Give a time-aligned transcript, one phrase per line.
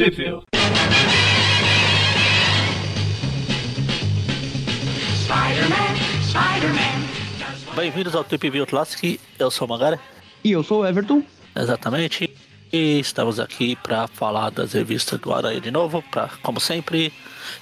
[0.00, 0.16] Trip
[7.76, 10.00] Bem-vindos ao Trip View Classic, eu sou o Magara.
[10.42, 11.22] E eu sou o Everton.
[11.54, 12.34] Exatamente.
[12.72, 17.12] E estamos aqui para falar das revistas do Aranha de novo, pra, como sempre.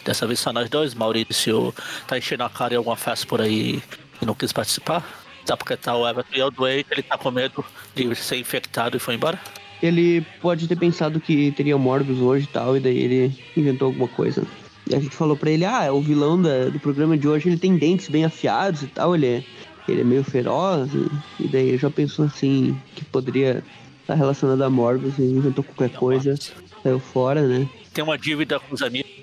[0.05, 0.95] Dessa vez só nós dois.
[0.95, 1.75] Maurício
[2.07, 3.83] tá enchendo a cara em alguma festa por aí
[4.23, 5.05] e não quis participar.
[5.45, 7.65] Só porque tá o Everton e o doente, ele tá com medo
[7.97, 9.41] de ser infectado e foi embora
[9.83, 14.09] ele pode ter pensado que teria Morbius hoje e tal, e daí ele inventou alguma
[14.09, 14.43] coisa.
[14.89, 17.59] E a gente falou pra ele, ah, o vilão da, do programa de hoje, ele
[17.59, 19.45] tem dentes bem afiados e tal, ele é,
[19.89, 23.63] ele é meio feroz, e, e daí ele já pensou assim, que poderia
[24.01, 26.35] estar relacionado a Morbius, e inventou qualquer coisa,
[26.83, 27.69] saiu fora, né?
[27.93, 29.19] Tem uma dívida com os amigos.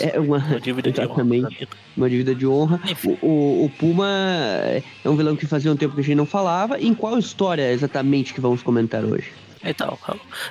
[0.00, 1.68] É uma, uma dívida exatamente, de honra.
[1.96, 2.80] Uma dívida de honra.
[3.04, 6.24] O, o, o, Puma é um vilão que fazia um tempo que a gente não
[6.24, 6.80] falava.
[6.80, 9.30] Em qual história exatamente que vamos comentar hoje?
[9.68, 9.98] Então,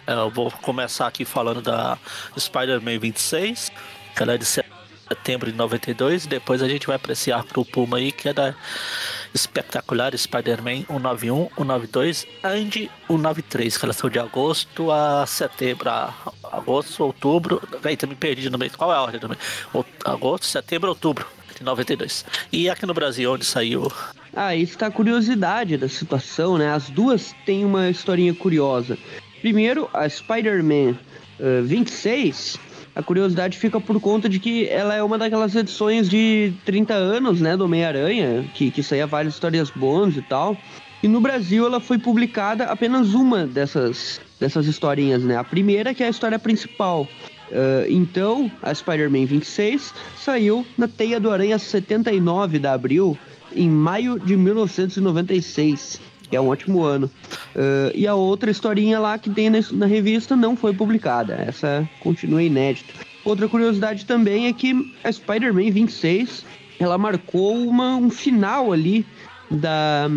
[0.05, 1.97] eu vou começar aqui falando da
[2.37, 3.71] Spider-Man 26,
[4.13, 8.11] que ela é de setembro de 92, depois a gente vai apreciar pro Puma aí,
[8.11, 8.53] que é da
[9.33, 16.13] espetacular Spider-Man 191, 192 e 193, que elas são de agosto a setembro, a
[16.51, 19.37] agosto, outubro, aí também perdi no meio, qual é a ordem também?
[20.03, 22.25] Agosto, setembro, outubro de 92.
[22.51, 23.89] E aqui no Brasil, onde saiu
[24.35, 26.69] ah, isso tá a curiosidade da situação, né?
[26.69, 28.97] As duas têm uma historinha curiosa.
[29.41, 30.97] Primeiro, a Spider-Man
[31.39, 32.59] uh, 26,
[32.95, 37.39] a curiosidade fica por conta de que ela é uma daquelas edições de 30 anos,
[37.39, 40.57] né, do Homem-Aranha, que, que saía várias histórias bons e tal.
[41.03, 45.37] E no Brasil ela foi publicada apenas uma dessas, dessas historinhas, né?
[45.37, 47.07] A primeira que é a história principal.
[47.51, 53.15] Uh, então, a Spider-Man 26 saiu na Teia do Aranha 79 da Abril,
[53.55, 57.09] em maio de 1996, que é um ótimo ano.
[57.55, 62.43] Uh, e a outra historinha lá que tem na, revista não foi publicada, essa continua
[62.43, 62.93] inédita.
[63.23, 66.45] Outra curiosidade também é que a Spider-Man 26
[66.79, 69.05] ela marcou uma, um final ali
[69.49, 70.09] da,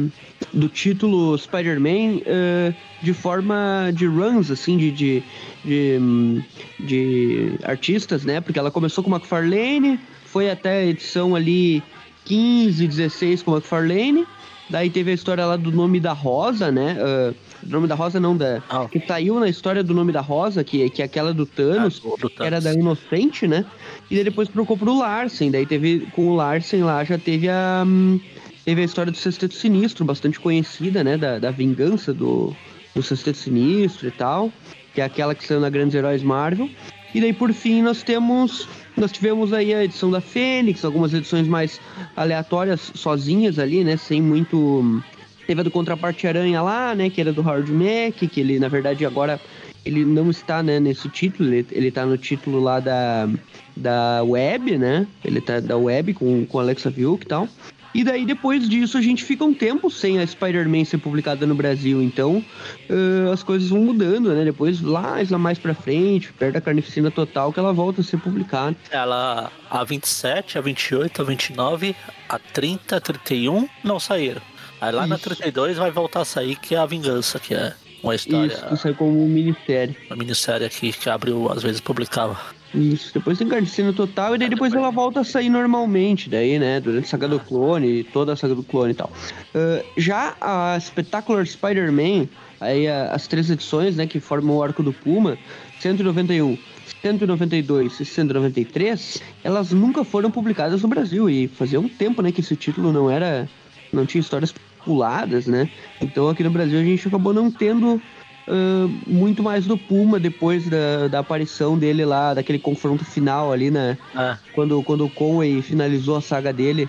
[0.52, 5.22] do título Spider-Man uh, de forma de runs, assim, de, de,
[5.64, 6.42] de,
[6.80, 8.40] de, artistas, né?
[8.40, 11.82] Porque ela começou com McFarlane, foi até a edição ali
[12.28, 14.26] 15, 16 com o McFarlane.
[14.70, 16.96] Daí teve a história lá do nome da Rosa, né?
[17.00, 17.34] Uh,
[17.66, 18.62] nome da Rosa não, da.
[18.70, 18.86] Oh.
[18.86, 22.08] Que saiu na história do nome da Rosa, que, que é aquela do Thanos, ah,
[22.08, 22.36] do Thanos.
[22.36, 23.64] que era da Inocente, né?
[24.10, 25.50] E daí depois trocou pro Larsen.
[25.50, 26.06] Daí teve.
[26.12, 27.82] Com o Larsen lá já teve a.
[27.86, 28.20] Um,
[28.62, 31.16] teve a história do Sexteto Sinistro, bastante conhecida, né?
[31.16, 32.54] Da, da vingança do,
[32.94, 34.52] do Sexteto Sinistro e tal.
[34.94, 36.68] Que é aquela que saiu na Grandes Heróis Marvel.
[37.14, 41.46] E daí por fim nós temos nós tivemos aí a edição da Fênix, algumas edições
[41.46, 41.80] mais
[42.16, 43.96] aleatórias, sozinhas ali, né?
[43.96, 45.02] Sem muito.
[45.46, 47.08] Teve a do Contraparte Aranha lá, né?
[47.08, 49.40] Que era do Howard Mack, que ele, na verdade, agora
[49.84, 53.28] ele não está né, nesse título, ele, ele tá no título lá da,
[53.74, 55.06] da web, né?
[55.24, 57.48] Ele tá da web com, com Alexa Vilk e tal.
[57.94, 61.54] E daí, depois disso, a gente fica um tempo sem a Spider-Man ser publicada no
[61.54, 62.02] Brasil.
[62.02, 62.44] Então,
[62.88, 64.44] uh, as coisas vão mudando, né?
[64.44, 68.18] Depois, lá, lá mais pra frente, perto da Carnificina Total, que ela volta a ser
[68.18, 68.76] publicada.
[68.90, 71.96] Ela, a 27, a 28, a 29,
[72.28, 74.42] a 30, a 31 não saíram.
[74.80, 75.10] Aí lá Isso.
[75.10, 78.52] na 32 vai voltar a sair, que é a Vingança, que é uma história.
[78.52, 79.96] Isso, que sai como minissérie.
[80.08, 82.38] Uma minissérie aqui que abriu, às vezes publicava.
[82.74, 86.80] Isso, depois tem Carnificina Total e daí depois ela volta a sair normalmente, daí, né?
[86.80, 89.10] Durante a saga do clone, toda a saga do clone e tal.
[89.54, 92.28] Uh, já a Spectacular Spider-Man,
[92.60, 95.38] aí as três edições, né, que formam o arco do Puma,
[95.80, 96.58] 191,
[97.00, 102.40] 192 e 193, elas nunca foram publicadas no Brasil e fazia um tempo, né, que
[102.40, 103.48] esse título não era,
[103.92, 104.52] não tinha histórias
[104.84, 105.70] puladas, né?
[106.00, 108.00] Então aqui no Brasil a gente acabou não tendo
[108.48, 113.70] uh, muito mais do Puma depois da, da aparição dele lá, daquele confronto final ali,
[113.70, 113.96] né?
[114.14, 114.38] Ah.
[114.54, 116.88] Quando, quando o Conway finalizou a saga dele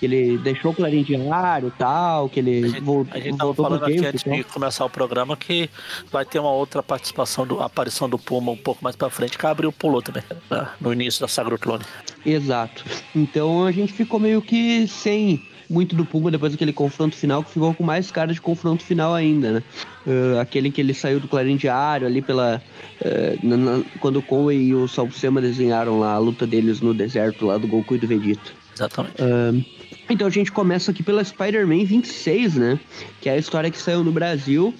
[0.00, 3.54] que ele deixou de ar e tal, que ele a gente, voltou, a gente tava
[3.54, 5.68] falando aqui antes de começar o programa que
[6.10, 9.46] vai ter uma outra participação, do, aparição do Puma um pouco mais pra frente, que
[9.46, 10.68] abriu pulou também, né?
[10.80, 11.84] no início da saga do clone.
[12.24, 12.82] Exato.
[13.14, 17.50] Então a gente ficou meio que sem muito do Puma depois daquele confronto final, que
[17.50, 19.62] ficou com mais cara de confronto final ainda, né?
[20.06, 22.60] Uh, aquele que ele saiu do Clarim Diário ali pela.
[23.00, 26.92] Uh, na, na, quando o Conway e o Salsema desenharam lá a luta deles no
[26.92, 28.50] deserto lá do Goku e do Vegeta.
[28.74, 29.22] Exatamente.
[29.22, 29.79] Uh,
[30.10, 32.80] então a gente começa aqui pela Spider-Man 26, né?
[33.20, 34.74] Que é a história que saiu no Brasil.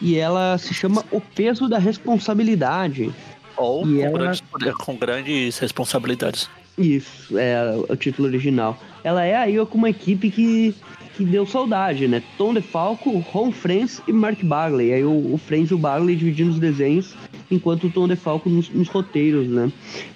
[0.00, 3.12] E ela se chama O Peso da Responsabilidade.
[3.56, 4.18] Ou com, ela...
[4.18, 4.42] grandes,
[4.78, 6.48] com grandes responsabilidades.
[6.78, 8.78] Isso, é o título original.
[9.04, 10.74] Ela é aí com uma equipe que
[11.14, 12.22] que deu saudade, né?
[12.38, 14.92] Tom DeFalco, Ron Friends e Mark Bagley.
[14.92, 17.14] Aí o, o Friends e o Bagley dividindo os desenhos,
[17.50, 19.70] enquanto o Tom DeFalco nos, nos roteiros, né?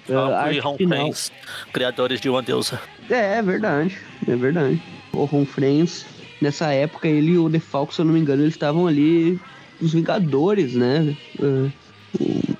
[0.09, 0.99] Uh, e Ron final...
[0.99, 1.31] Friends,
[1.71, 2.81] criadores de Uma Deusa.
[3.09, 4.81] É, é verdade, é verdade.
[5.13, 6.05] O Ron Friends,
[6.41, 9.39] nessa época, ele e o DeFalco, se eu não me engano, eles estavam ali
[9.81, 11.15] os Vingadores, né?
[11.39, 11.71] Uh,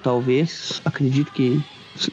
[0.02, 1.62] talvez, acredito que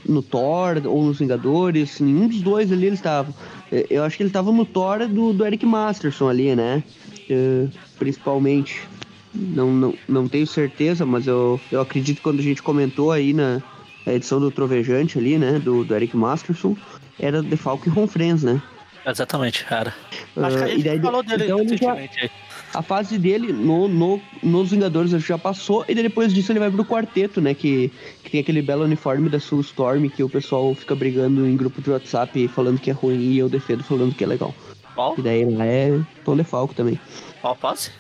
[0.09, 3.35] no Thor ou nos Vingadores, nenhum dos dois ali eles estavam.
[3.71, 6.83] É, eu acho que ele estava no Thor do, do Eric Masterson ali, né?
[7.31, 8.89] Uh, principalmente.
[9.37, 13.61] Não, não, não tenho certeza, mas eu, eu acredito quando a gente comentou aí na
[14.07, 15.59] edição do Trovejante ali, né?
[15.59, 16.77] Do, do Eric Masterson,
[17.19, 18.61] era The Falcon e Ron Friends, né?
[19.07, 19.95] Exatamente, cara.
[20.37, 22.23] Acho que a gente daí, falou dele então recentemente.
[22.23, 26.71] Já, a fase dele no, no, nos Vingadores já passou, e depois disso ele vai
[26.71, 27.55] pro quarteto, né?
[27.55, 31.57] Que, que tem aquele belo uniforme da Soul Storm que o pessoal fica brigando em
[31.57, 34.55] grupo de WhatsApp falando que é ruim e eu defendo falando que é legal.
[34.95, 35.15] Qual?
[35.19, 36.99] E daí lá é Tom DeFalco também.
[37.41, 37.91] Qual fase?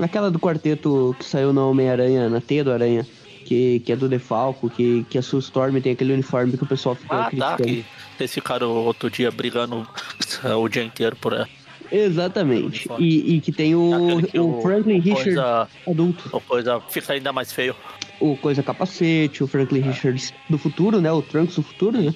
[0.00, 3.06] Aquela do quarteto que saiu na Homem-Aranha, na Teia do Aranha.
[3.44, 6.66] Que, que é do Defalco, que, que a Sue Storm tem aquele uniforme que o
[6.66, 7.56] pessoal fica ah, criticando.
[7.58, 7.84] Tá, que
[8.16, 9.86] vocês ficaram outro dia brigando
[10.58, 11.48] o dia inteiro por ela.
[11.90, 12.88] Exatamente.
[12.98, 16.28] E, e, que tem o, que o, o Franklin Richard adulto.
[16.32, 17.76] O coisa fica ainda mais feio.
[18.20, 19.90] O coisa capacete, o Franklin é.
[19.90, 21.12] Richards do futuro, né?
[21.12, 22.14] O Trunks do futuro, né?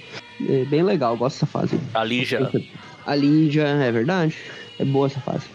[0.48, 1.78] É bem legal, gosto dessa fase.
[1.94, 2.50] A Lígia.
[3.06, 4.36] A Lígia, é verdade.
[4.78, 5.46] É boa essa fase.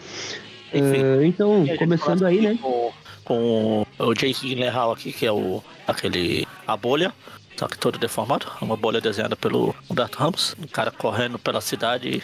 [0.72, 2.58] Uh, então, começando aí, né?
[2.60, 2.92] Com,
[3.24, 7.12] com o Jake Gyllenhaal aqui, que é o aquele a bolha
[7.56, 12.22] só que todo deformado, uma bolha desenhada pelo Humberto Ramos, um cara correndo pela cidade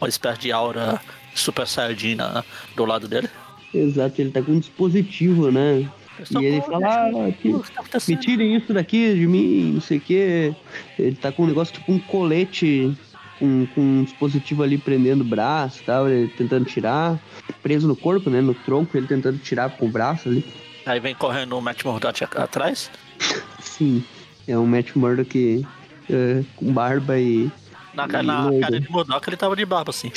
[0.00, 1.00] uma espécie de aura
[1.34, 2.44] super sardina
[2.74, 3.28] do lado dele.
[3.74, 5.88] Exato, ele tá com um dispositivo, né?
[6.30, 7.48] E ele fala, ah, que,
[8.08, 10.54] me tirem isso daqui de mim, não sei o que.
[10.98, 12.96] Ele tá com um negócio tipo um colete
[13.38, 17.18] com, com um dispositivo ali prendendo o braço e tal, ele tentando tirar,
[17.62, 18.40] preso no corpo, né?
[18.40, 20.44] No tronco, ele tentando tirar com o braço ali.
[20.84, 22.90] Aí vem correndo o Matt Murdock atrás.
[23.60, 24.04] Sim.
[24.46, 25.66] É um Matt Murdock
[26.10, 27.50] é, com barba e.
[27.94, 30.10] Na, e na cara de Murdock ele tava de barba, assim.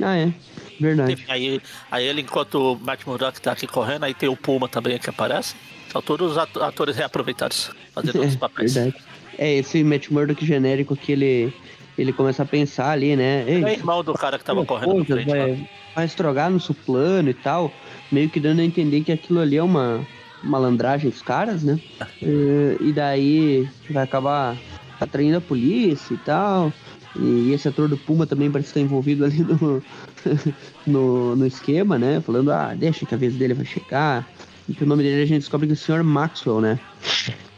[0.00, 0.32] Ah, é.
[0.80, 1.24] Verdade.
[1.28, 1.60] Aí,
[1.90, 5.10] aí ele, enquanto o Matt Murdock tá aqui correndo, aí tem o Puma também que
[5.10, 5.56] aparece.
[5.90, 8.74] São todos os atores reaproveitados, fazendo é, outros papéis.
[8.74, 8.96] Verdade.
[9.36, 11.52] É, esse Matt Murdock genérico que ele,
[11.96, 13.44] ele começa a pensar ali, né?
[13.46, 16.74] Ei, é irmão do cara que tava correndo coisa, frente, vai, vai estrogar no seu
[16.74, 17.72] plano e tal,
[18.10, 20.06] meio que dando a entender que aquilo ali é uma,
[20.42, 21.80] malandragem dos caras, né?
[22.22, 24.56] E, e daí vai acabar
[25.00, 26.72] atraindo a polícia e tal.
[27.16, 29.82] E esse ator do Puma também parece estar envolvido ali no,
[30.86, 32.20] no, no, esquema, né?
[32.20, 34.28] Falando, ah, deixa que a vez dele vai chegar.
[34.68, 36.04] E que o nome dele a gente descobre que é o Sr.
[36.04, 36.78] Maxwell, né?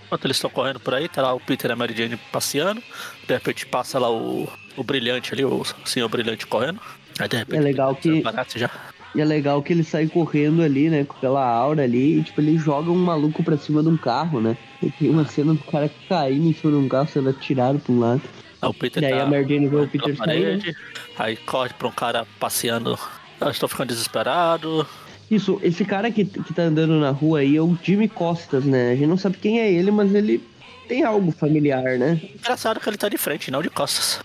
[0.06, 2.82] Enquanto eles estão correndo por aí, tá lá o Peter e a Mary Jane passeando.
[3.26, 6.80] De repente passa lá o, o brilhante ali, o senhor brilhante correndo.
[7.18, 7.58] Aí de repente.
[7.58, 8.22] É legal que.
[8.56, 8.70] Já.
[9.14, 11.06] E é legal que ele sai correndo ali, né?
[11.20, 14.56] Pela aura ali, e tipo, ele joga um maluco pra cima de um carro, né?
[14.82, 17.92] E tem uma cena do cara caindo em cima de um carro, sendo atirado pra
[17.92, 18.22] um lado.
[18.62, 20.64] Ah, o Peter e aí tá a Merdine vê o Peter saindo.
[21.18, 22.98] Aí corre pra um cara passeando.
[23.40, 24.86] Eu estou ficando desesperado.
[25.30, 28.92] Isso, esse cara que, que tá andando na rua aí é o Jimmy Costas, né?
[28.92, 30.42] A gente não sabe quem é ele, mas ele
[30.90, 32.20] tem algo familiar, né?
[32.34, 34.18] Engraçado que ele tá de frente, não de costas.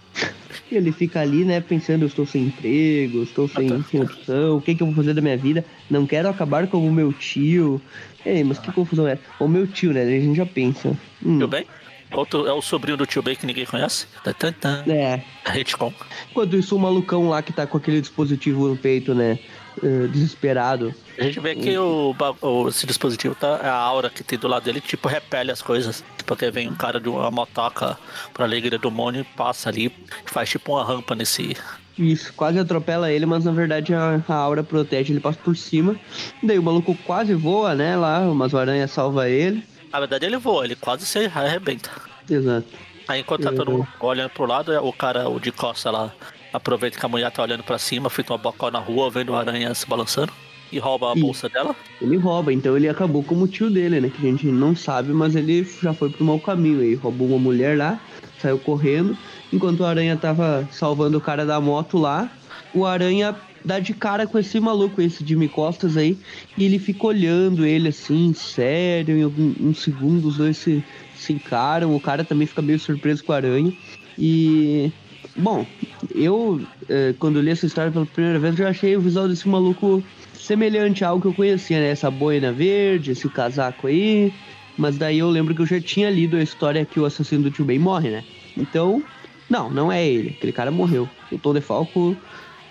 [0.71, 3.83] ele fica ali, né, pensando, eu estou sem emprego, estou sem, ah, tá.
[3.83, 5.63] sem opção, o que, que eu vou fazer da minha vida?
[5.91, 7.79] Não quero acabar como o meu tio.
[8.25, 9.19] Ei, mas que confusão é?
[9.39, 10.01] O meu tio, né?
[10.01, 10.97] A gente já pensa.
[11.23, 11.37] Hum.
[11.37, 11.67] Tio Ben?
[12.11, 14.07] Outro, é o sobrinho do tio Ben que ninguém conhece?
[14.23, 14.83] Tan, tan.
[14.87, 15.21] É.
[15.45, 15.93] Retcon.
[16.31, 19.37] Enquanto isso, o malucão lá que tá com aquele dispositivo no peito, né?
[19.83, 20.95] Uh, desesperado.
[21.17, 23.57] A gente vê que o, o, esse dispositivo tá.
[23.57, 26.03] A aura que tem do lado dele, tipo, repele as coisas.
[26.25, 27.97] Porque vem um cara de uma motoca
[28.33, 29.93] pra alegria do Mônio e passa ali,
[30.25, 31.55] faz tipo uma rampa nesse.
[31.97, 35.95] Isso, quase atropela ele, mas na verdade a, a aura protege, ele passa por cima.
[36.43, 37.95] Daí o maluco quase voa, né?
[37.95, 39.63] Lá, umas aranhas salva ele.
[39.93, 41.89] Na verdade ele voa, ele quase se arrebenta.
[42.29, 42.67] Exato.
[43.07, 46.11] Aí enquanto tá todo mundo olhando pro lado, o cara, o de costa lá,
[46.51, 49.39] aproveita que a mulher tá olhando pra cima, feito uma boca na rua, vendo a
[49.39, 50.33] aranha se balançando
[50.75, 51.73] e rouba a bolsa dela?
[52.01, 54.09] Ele rouba, então ele acabou como o tio dele, né?
[54.09, 56.83] Que a gente não sabe, mas ele já foi pro mau caminho.
[56.83, 57.99] Ele roubou uma mulher lá,
[58.41, 59.17] saiu correndo.
[59.53, 62.29] Enquanto o Aranha tava salvando o cara da moto lá,
[62.73, 66.17] o Aranha dá de cara com esse maluco, esse Jimmy Costas aí,
[66.57, 70.83] e ele fica olhando ele assim, sério, em alguns segundos os dois se,
[71.15, 73.73] se encaram, o cara também fica meio surpreso com o Aranha.
[74.19, 74.91] E.
[75.37, 75.65] Bom,
[76.13, 80.01] eu, eh, quando li essa história pela primeira vez, já achei o visual desse maluco
[80.45, 81.89] semelhante a algo que eu conhecia, né?
[81.89, 84.33] Essa boina verde, esse casaco aí.
[84.77, 87.51] Mas daí eu lembro que eu já tinha lido a história que o assassino do
[87.51, 88.23] tio Ben morre, né?
[88.57, 89.03] Então,
[89.49, 90.35] não, não é ele.
[90.37, 91.09] Aquele cara morreu.
[91.31, 92.15] O Tom DeFalco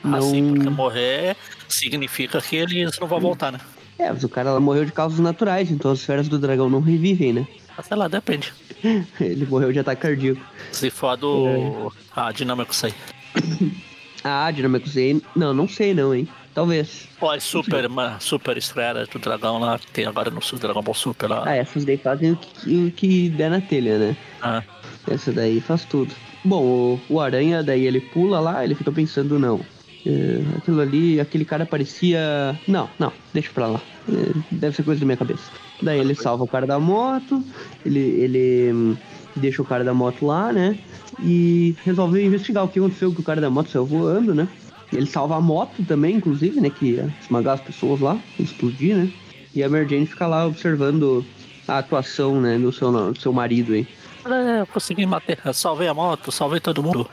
[0.03, 0.19] Não...
[0.19, 1.37] Assim, porque morrer
[1.69, 3.61] significa que eles não vão voltar, né?
[3.99, 6.81] É, mas o cara lá morreu de causas naturais, então as esferas do dragão não
[6.81, 7.47] revivem, né?
[7.83, 8.53] Sei lá, depende.
[9.21, 10.41] Ele morreu de ataque cardíaco.
[10.73, 11.47] Se for do.
[11.47, 11.91] É.
[12.15, 12.93] Ah, dinâmico sei.
[14.27, 16.27] Ah, dinâmico Z, não, não sei não, hein?
[16.55, 17.09] Talvez.
[17.35, 21.29] É super, uma, super estreia do dragão lá, que tem agora no Dragon Ball Super
[21.29, 21.43] lá.
[21.47, 24.17] Ah, essas daí fazem o que, o que der na telha, né?
[24.41, 24.63] Ah,
[25.09, 26.15] Essa daí faz tudo.
[26.45, 29.61] Bom, o, o Aranha, daí ele pula lá, ele fica pensando, não.
[30.07, 32.59] é, aquilo ali, aquele cara parecia.
[32.69, 33.81] Não, não, deixa pra lá.
[34.09, 35.51] É, deve ser coisa da minha cabeça.
[35.83, 37.43] Daí ele salva o cara da moto,
[37.85, 38.97] ele, ele hum,
[39.35, 40.79] deixa o cara da moto lá, né?
[41.21, 44.47] E resolveu investigar o que aconteceu que o cara da moto saiu voando, né?
[44.95, 46.71] Ele salva a moto também, inclusive, né?
[46.71, 49.11] Que ia esmagar as pessoas lá, explodir, né?
[49.55, 51.25] E a Mary fica lá observando
[51.67, 53.87] a atuação, né, do seu, do seu marido aí.
[54.27, 55.39] é, eu consegui matar.
[55.45, 57.09] Eu salvei a moto, salvei todo mundo.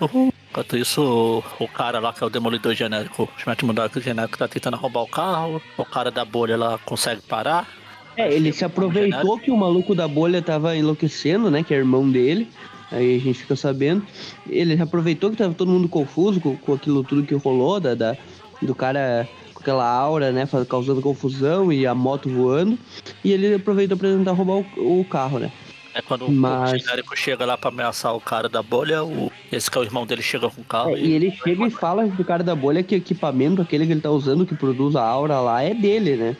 [0.49, 4.47] Enquanto isso, o, cara lá que é o demolidor genérico, o Schmidt Mundak genérico, tá
[4.47, 5.61] tentando roubar o carro.
[5.77, 7.67] O cara da bolha lá consegue parar.
[8.17, 11.63] É, ele se aproveitou que o maluco da bolha tava enlouquecendo, né?
[11.63, 12.49] Que é irmão dele.
[12.91, 14.05] Aí a gente fica sabendo.
[14.49, 18.17] Ele aproveitou que tava todo mundo confuso com, com aquilo tudo que rolou, da, da-
[18.61, 20.47] do cara com aquela aura, né?
[20.67, 22.77] Causando confusão e a moto voando.
[23.23, 25.51] E ele aproveitou pra tentar roubar o, o carro, né?
[25.93, 29.69] É quando Mas- o genérico chega lá pra ameaçar o cara da bolha, o, esse
[29.69, 30.95] que é o irmão dele chega com o carro.
[30.95, 33.91] É, e ele chega e fala pro cara da bolha que o equipamento, aquele que
[33.91, 36.37] ele tá usando, que produz a aura lá, é dele, né?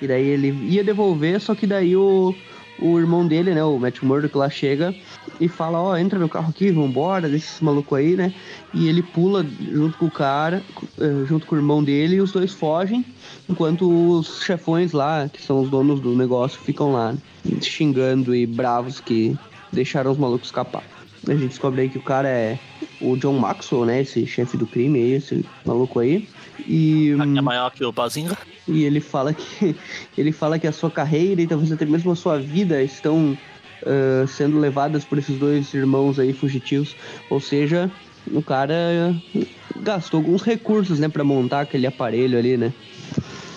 [0.00, 2.32] E daí ele ia devolver, só que daí o,
[2.80, 4.94] o irmão dele, né, o Matt Murdock lá chega
[5.40, 8.32] e fala, ó, entra no carro aqui, vambora, deixa esse maluco aí, né?
[8.72, 10.62] E ele pula junto com o cara,
[10.98, 13.04] eh, junto com o irmão dele, e os dois fogem,
[13.48, 17.18] enquanto os chefões lá, que são os donos do negócio, ficam lá, né,
[17.60, 19.36] xingando e bravos que
[19.72, 20.84] deixaram os malucos escapar.
[21.28, 22.58] A gente descobre aí que o cara é
[23.00, 24.00] o John Maxwell, né?
[24.00, 26.28] Esse chefe do crime aí, esse maluco aí.
[26.66, 28.36] E, é maior que o Bazinga.
[28.66, 29.76] e ele fala que
[30.18, 33.36] ele fala que a sua carreira e talvez até mesmo a sua vida estão
[33.86, 36.94] ah, sendo levadas por esses dois irmãos aí fugitivos.
[37.30, 37.90] Ou seja,
[38.30, 38.74] o cara
[39.76, 42.72] gastou alguns recursos, né, para montar aquele aparelho ali, né?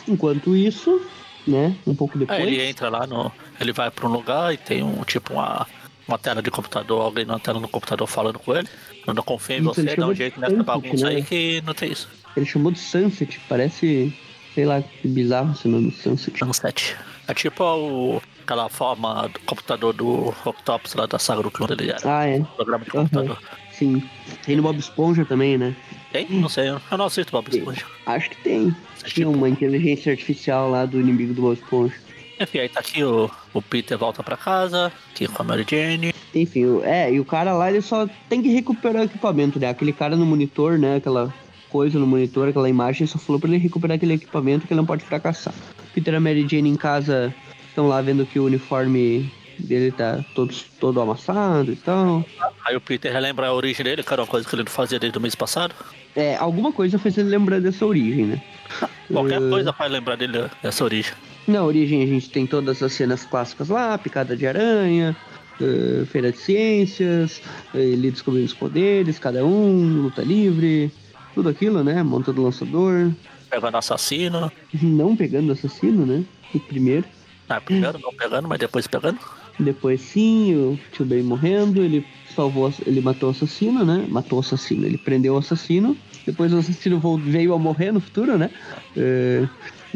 [0.07, 1.01] Enquanto isso,
[1.47, 2.39] né, um pouco depois.
[2.39, 3.31] Aí ele entra lá no.
[3.59, 5.67] Ele vai pra um lugar e tem um tipo uma.
[6.07, 8.67] Uma tela de computador, alguém na tela do computador falando com ele.
[9.07, 11.15] Eu não confio em Isso, você, ele dá um jeito nessa Sunset, bagunça né?
[11.15, 12.07] aí que não tem isso.
[12.37, 14.15] Ele chamou de Sunset, parece,
[14.53, 16.37] sei lá, que bizarro esse nome Sunset.
[16.37, 16.95] Sunset.
[17.27, 21.95] É tipo o, aquela forma do computador do Octopus lá da saga do clone dele.
[22.03, 22.37] Ah, é.
[22.37, 23.39] um programa de computador.
[23.71, 24.01] Sim.
[24.45, 25.75] Tem no Bob Esponja também, né?
[26.11, 26.27] Tem?
[26.29, 27.85] Não sei, eu não assisto Bob Esponja.
[28.05, 28.73] Acho que tem.
[28.95, 31.95] Assisti Tinha uma inteligência artificial lá do inimigo do Bob Esponja.
[32.39, 36.13] Enfim, aí tá aqui o, o Peter volta pra casa, aqui com a Mary Jane.
[36.33, 39.69] Enfim, é, e o cara lá ele só tem que recuperar o equipamento, né?
[39.69, 40.97] Aquele cara no monitor, né?
[40.97, 41.33] Aquela
[41.69, 44.85] coisa no monitor, aquela imagem, só falou pra ele recuperar aquele equipamento que ele não
[44.85, 45.53] pode fracassar.
[45.93, 47.33] Peter e a Mary Jane em casa
[47.75, 49.29] estão lá vendo que o uniforme
[49.59, 52.23] dele tá todo, todo amassado e tal.
[52.65, 54.97] Aí o Peter relembra a origem dele, que era uma coisa que ele não fazia
[54.97, 55.75] desde o mês passado.
[56.15, 58.41] É, alguma coisa fez ele lembrar dessa origem, né?
[59.11, 61.11] Qualquer Eh, coisa faz lembrar dele dessa origem.
[61.47, 65.15] Na origem a gente tem todas as cenas clássicas lá, picada de aranha,
[65.61, 67.41] eh, feira de ciências,
[67.73, 70.89] eh, ele descobrindo os poderes, cada um, luta livre,
[71.33, 72.01] tudo aquilo, né?
[72.03, 73.11] Montando o lançador,
[73.49, 74.51] Pegando assassino.
[74.81, 76.23] não pegando assassino, né?
[76.53, 77.05] O primeiro.
[77.47, 79.19] Ah, primeiro não pegando, mas depois pegando.
[79.59, 84.05] Depois sim, o tio Ben morrendo, ele salvou, ele matou o assassino, né?
[84.09, 85.95] Matou o assassino, ele prendeu o assassino.
[86.25, 88.49] Depois o assassino veio a morrer no futuro, né?
[88.97, 89.47] Eh,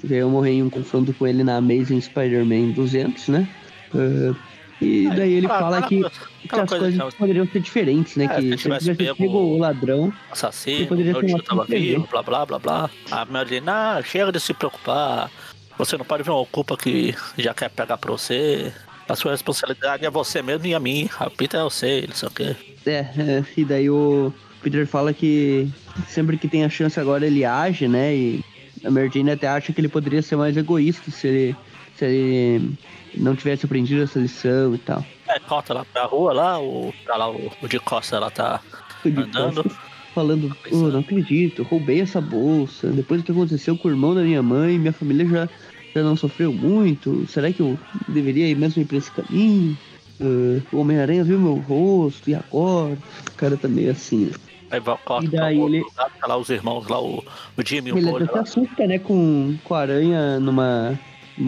[0.04, 3.48] veio a morrer em um confronto com ele na Amazing Spider-Man 200, né?
[3.94, 4.34] Eh,
[4.82, 8.26] e daí ele aquela- fala que, que as coisa coisas que- poderiam ser diferentes, né?
[8.26, 12.46] É, que se tivesse pego- o ladrão, Assassino, poderia meu tio tava vivo, blá blá
[12.46, 12.90] blá blá.
[13.12, 15.30] A ah, chega de se preocupar.
[15.80, 18.70] Você não pode ver uma culpa que já quer pegar pra você.
[19.08, 21.10] A sua responsabilidade é você mesmo e a minha.
[21.18, 22.56] A Peter eu sei, não sei o quê.
[22.86, 25.70] É, é, e daí o Peter fala que
[26.06, 28.14] sempre que tem a chance agora ele age, né?
[28.14, 28.44] E
[28.84, 31.56] a Mary Jane até acha que ele poderia ser mais egoísta se ele,
[31.96, 32.78] se ele
[33.16, 35.04] não tivesse aprendido essa lição e tal.
[35.30, 38.60] É, corta lá pra rua lá, o, tá lá o, o de Costa ela tá
[39.06, 39.64] andando.
[39.64, 42.88] costas, Falando, oh, não acredito, roubei essa bolsa.
[42.88, 45.50] Depois do que aconteceu com o irmão da minha mãe, minha família já,
[45.96, 47.26] já não sofreu muito.
[47.28, 49.78] Será que eu deveria ir mesmo ir pra esse caminho?
[50.20, 52.98] Ah, o Homem-Aranha viu meu rosto, e agora?
[53.32, 54.32] O cara tá meio assim, né?
[54.72, 57.24] Aí vai, E daí outro ele- tá lá os irmãos lá, o,
[57.58, 61.00] o Jimmy e o Ele até assusta, né, com, com a aranha numa,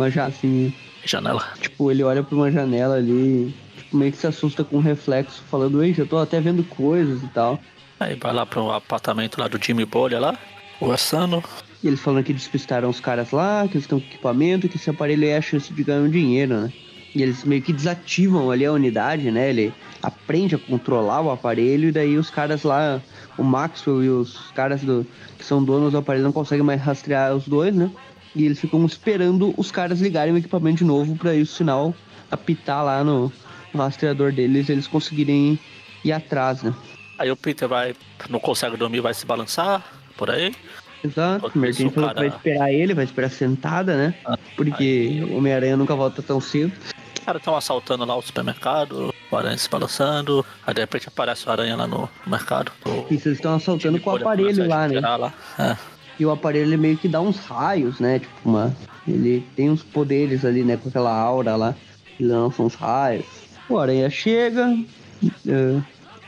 [0.10, 0.74] já assim,
[1.06, 1.44] janela.
[1.60, 5.44] tipo, ele olha pra uma janela ali, tipo, meio que se assusta com um reflexo,
[5.51, 7.60] falando, ei, já tô até vendo coisas e tal.
[8.01, 10.36] Aí vai lá pro apartamento lá do Jimmy Bolha lá,
[10.79, 11.43] conversando.
[11.84, 14.89] E eles falando que despistaram os caras lá, que eles estão com equipamento, que esse
[14.89, 16.74] aparelho é a chance de ganhar um dinheiro, né?
[17.13, 19.51] E eles meio que desativam ali a unidade, né?
[19.51, 23.00] Ele aprende a controlar o aparelho e daí os caras lá,
[23.38, 25.05] o Maxwell e os caras do,
[25.38, 27.91] que são donos do aparelho não conseguem mais rastrear os dois, né?
[28.36, 31.93] E eles ficam esperando os caras ligarem o equipamento de novo para o sinal
[32.31, 33.31] apitar lá no,
[33.72, 35.60] no rastreador deles eles conseguirem
[36.03, 36.74] ir atrás, né?
[37.22, 37.96] Aí o Peter vai,
[38.30, 39.84] não consegue dormir, vai se balançar
[40.18, 40.56] por aí.
[41.04, 44.13] Exato, o Mertin falou que vai cara- esperar ele, vai esperar sentada, né?
[44.25, 46.72] Ah, Porque o Homem-Aranha nunca volta tão cedo.
[47.18, 51.48] Os caras estão assaltando lá o supermercado, o aranha se balançando, aí de repente aparece
[51.48, 52.72] o aranha lá no mercado.
[53.12, 55.00] Isso, eles estão assaltando com o aparelho lá, né?
[55.00, 55.32] lá.
[55.60, 55.78] É.
[56.20, 58.18] E o aparelho ele meio que dá uns raios, né?
[58.20, 58.75] Tipo, uma.
[59.08, 60.78] Ele tem uns poderes ali, né?
[60.78, 61.75] Com aquela aura lá.
[62.20, 63.25] Ele lança uns raios.
[63.70, 64.68] O Aranha chega.
[65.48, 65.82] eh,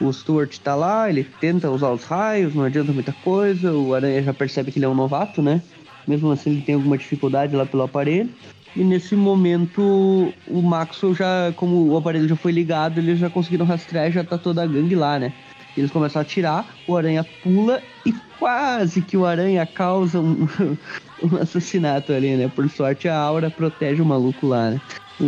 [0.03, 3.74] o Stuart tá lá, ele tenta usar os raios, não adianta muita coisa.
[3.74, 5.62] O Aranha já percebe que ele é um novato, né?
[6.07, 8.29] Mesmo assim, ele tem alguma dificuldade lá pelo aparelho.
[8.75, 13.65] E nesse momento, o Maxwell já, como o aparelho já foi ligado, eles já conseguiram
[13.65, 15.31] rastrear já tá toda a gangue lá, né?
[15.77, 20.48] Eles começam a atirar, o Aranha pula e quase que o Aranha causa um,
[21.24, 22.51] um assassinato ali, né?
[22.53, 24.81] Por sorte, a Aura protege o maluco lá, né?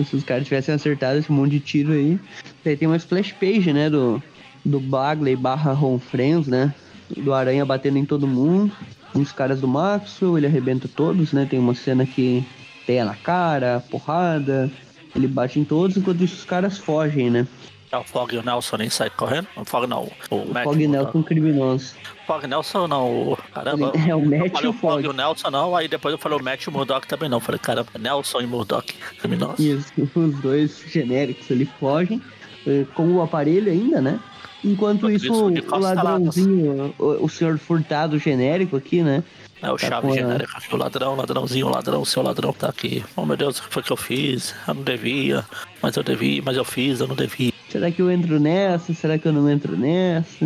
[0.04, 2.20] Se os caras tivessem acertado esse monte de tiro aí.
[2.64, 3.90] Tem uma splash page, né?
[3.90, 4.22] Do,
[4.66, 6.74] do Bagley barra Ron Friends, né?
[7.16, 8.72] Do Aranha batendo em todo mundo.
[9.14, 11.48] Os caras do Maxwell, ele arrebenta todos, né?
[11.50, 12.46] Tem uma cena que
[12.86, 14.70] teia na cara, porrada.
[15.16, 17.48] Ele bate em todos, enquanto isso os caras fogem, né?
[17.92, 19.48] É o Fog e o Nelson nem sai correndo.
[19.56, 20.66] O Fog não, o, O Matt.
[20.66, 21.94] Fog Nelson criminoso.
[22.28, 23.94] Fog Nelson não, caramba.
[23.96, 26.18] É o eu Matt e falei o Fog e o Nelson não, aí depois eu
[26.18, 27.40] falei o Matt e o Murdock também não.
[27.40, 29.60] Falei, caramba, Nelson e Murdock, criminosos.
[29.60, 32.22] Isso, os dois genéricos ali fogem,
[32.68, 34.20] eh, com o aparelho ainda, né?
[34.66, 39.24] Enquanto isso, o ladrãozinho, o, o senhor furtado genérico aqui, né?
[39.62, 43.04] É o Tá chave a- genérico o ladrão, ladrãozinho, o ladrão, seu ladrão tá aqui.
[43.16, 44.54] Oh meu Deus, o que foi que eu fiz?
[44.68, 45.46] Eu não devia,
[45.82, 47.54] mas eu devia, mas eu fiz, eu não devia.
[47.70, 48.94] Será que eu entro nessa?
[48.94, 50.46] Será que eu não entro nessa?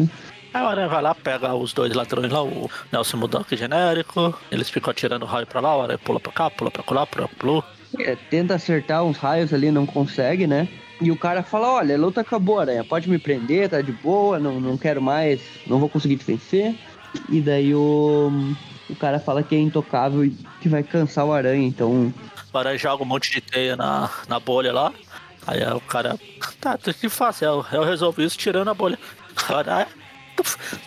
[0.54, 4.34] Aí o Aranha vai lá, pega os dois ladrões lá, o Nelson o Murdock genérico,
[4.52, 7.52] eles ficam atirando raio pra lá, o pula pra cá, pula pra lá, pula pra
[7.52, 7.64] lá.
[8.00, 10.68] É, tenta acertar uns raios ali, não consegue, né?
[11.02, 14.38] E o cara fala, olha, a luta acabou, aranha, pode me prender, tá de boa,
[14.38, 16.76] não, não quero mais, não vou conseguir te vencer.
[17.30, 18.32] E daí o,
[18.90, 22.14] o cara fala que é intocável e que vai cansar o aranha, então
[22.52, 24.94] O Aranha joga um monte de teia na, na bolha lá.
[25.48, 26.20] Aí o cara,
[26.60, 27.46] tá, o que faço?
[27.46, 29.00] Eu, eu resolvi isso tirando a bolha.
[29.36, 29.88] Caralho,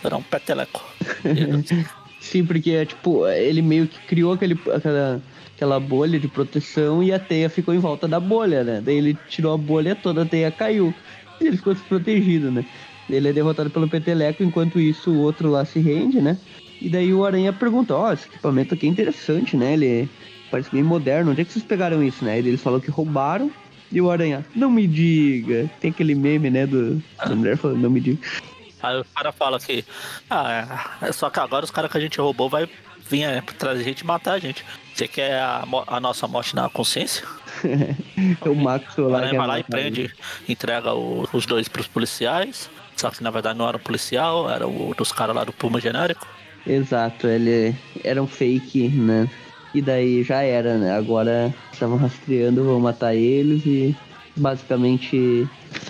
[0.03, 0.83] era um peteleco.
[2.21, 5.21] Sim, porque é tipo, ele meio que criou aquele, aquela,
[5.55, 8.81] aquela bolha de proteção e a teia ficou em volta da bolha, né?
[8.83, 10.93] Daí ele tirou a bolha toda, a teia caiu.
[11.39, 12.65] E ele ficou desprotegido, né?
[13.09, 16.37] Ele é derrotado pelo Peteleco, enquanto isso o outro lá se rende, né?
[16.81, 19.73] E daí o Aranha pergunta, ó, esse equipamento aqui é interessante, né?
[19.73, 20.09] Ele
[20.49, 22.35] parece bem moderno, onde é que vocês pegaram isso, né?
[22.39, 23.51] E eles falam que roubaram.
[23.91, 25.69] E o Aranha, não me diga.
[25.79, 28.19] Tem aquele meme, né, do, da mulher falando, não me diga.
[28.81, 29.85] Aí o cara fala que,
[30.29, 32.67] ah, é, só que agora os caras que a gente roubou vai
[33.09, 34.65] vir é, trazer a gente e matar a gente.
[34.93, 37.23] Você quer a, a nossa morte na consciência?
[38.45, 40.09] O Max lá vai lá e prende,
[40.47, 42.69] entrega o- os dois pros policiais.
[42.95, 45.79] Só que na verdade não era um policial, era o dos caras lá do Puma
[45.79, 46.27] genérico.
[46.65, 49.27] Exato, ele era um fake, né?
[49.73, 50.91] E daí já era, né?
[50.91, 53.95] Agora estavam rastreando, vão matar eles e
[54.37, 55.47] basicamente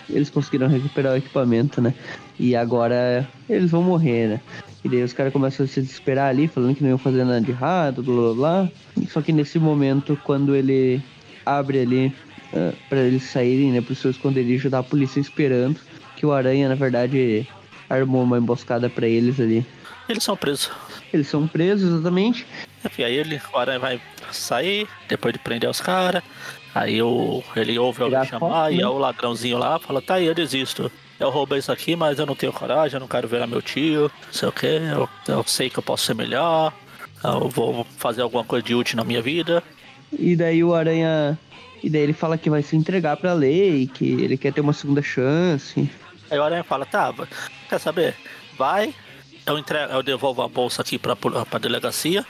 [0.10, 1.94] eles conseguiram recuperar o equipamento, né?
[2.40, 4.42] E agora eles vão morrer, né?
[4.84, 7.40] E daí os caras começam a se desesperar ali, falando que não iam fazer nada
[7.40, 8.70] de errado, blá blá blá.
[9.10, 11.02] Só que nesse momento, quando ele
[11.46, 12.14] abre ali
[12.54, 15.80] ah, pra eles saírem, né, pro seu esconderijo, tá a polícia esperando.
[16.16, 17.48] Que o Aranha, na verdade,
[17.90, 19.66] armou uma emboscada pra eles ali.
[20.08, 20.72] Eles são presos.
[21.12, 22.46] Eles são presos, exatamente.
[22.86, 26.22] Enfim, aí ele, o Aranha vai sair, depois de prender os caras.
[26.76, 28.84] Aí o, ele ouve alguém chamar foto, e né?
[28.84, 30.92] é o ladrãozinho lá fala, tá aí, eu desisto.
[31.20, 34.12] Eu roubei isso aqui, mas eu não tenho coragem, eu não quero virar meu tio,
[34.26, 36.74] não sei o que, eu, eu sei que eu posso ser melhor,
[37.24, 39.64] eu vou fazer alguma coisa de útil na minha vida.
[40.12, 41.38] E daí o Aranha.
[41.82, 44.74] E daí ele fala que vai se entregar pra lei, que ele quer ter uma
[44.74, 45.90] segunda chance.
[46.30, 47.14] Aí o Aranha fala, tá,
[47.70, 48.16] quer saber?
[48.58, 48.94] Vai,
[49.46, 52.26] eu, entrego, eu devolvo a bolsa aqui pra, pra delegacia.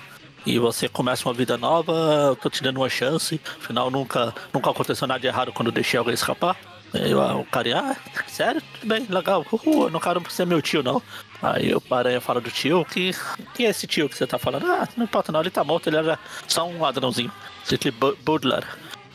[0.45, 1.93] E você começa uma vida nova,
[2.29, 3.39] eu tô te dando uma chance.
[3.61, 6.57] Afinal, nunca, nunca aconteceu nada de errado quando eu deixei alguém escapar.
[6.93, 7.95] Aí o o cara, ah,
[8.27, 8.61] sério?
[8.79, 9.45] Tudo bem, legal.
[9.65, 11.01] Eu não quero ser meu tio, não.
[11.41, 13.11] Aí o Aranha fala do tio, que,
[13.55, 14.65] quem é esse tio que você tá falando?
[14.65, 17.31] Ah, não importa não, ele tá morto, ele era só um ladrãozinho.
[17.63, 18.63] Strictly Bu- Butler.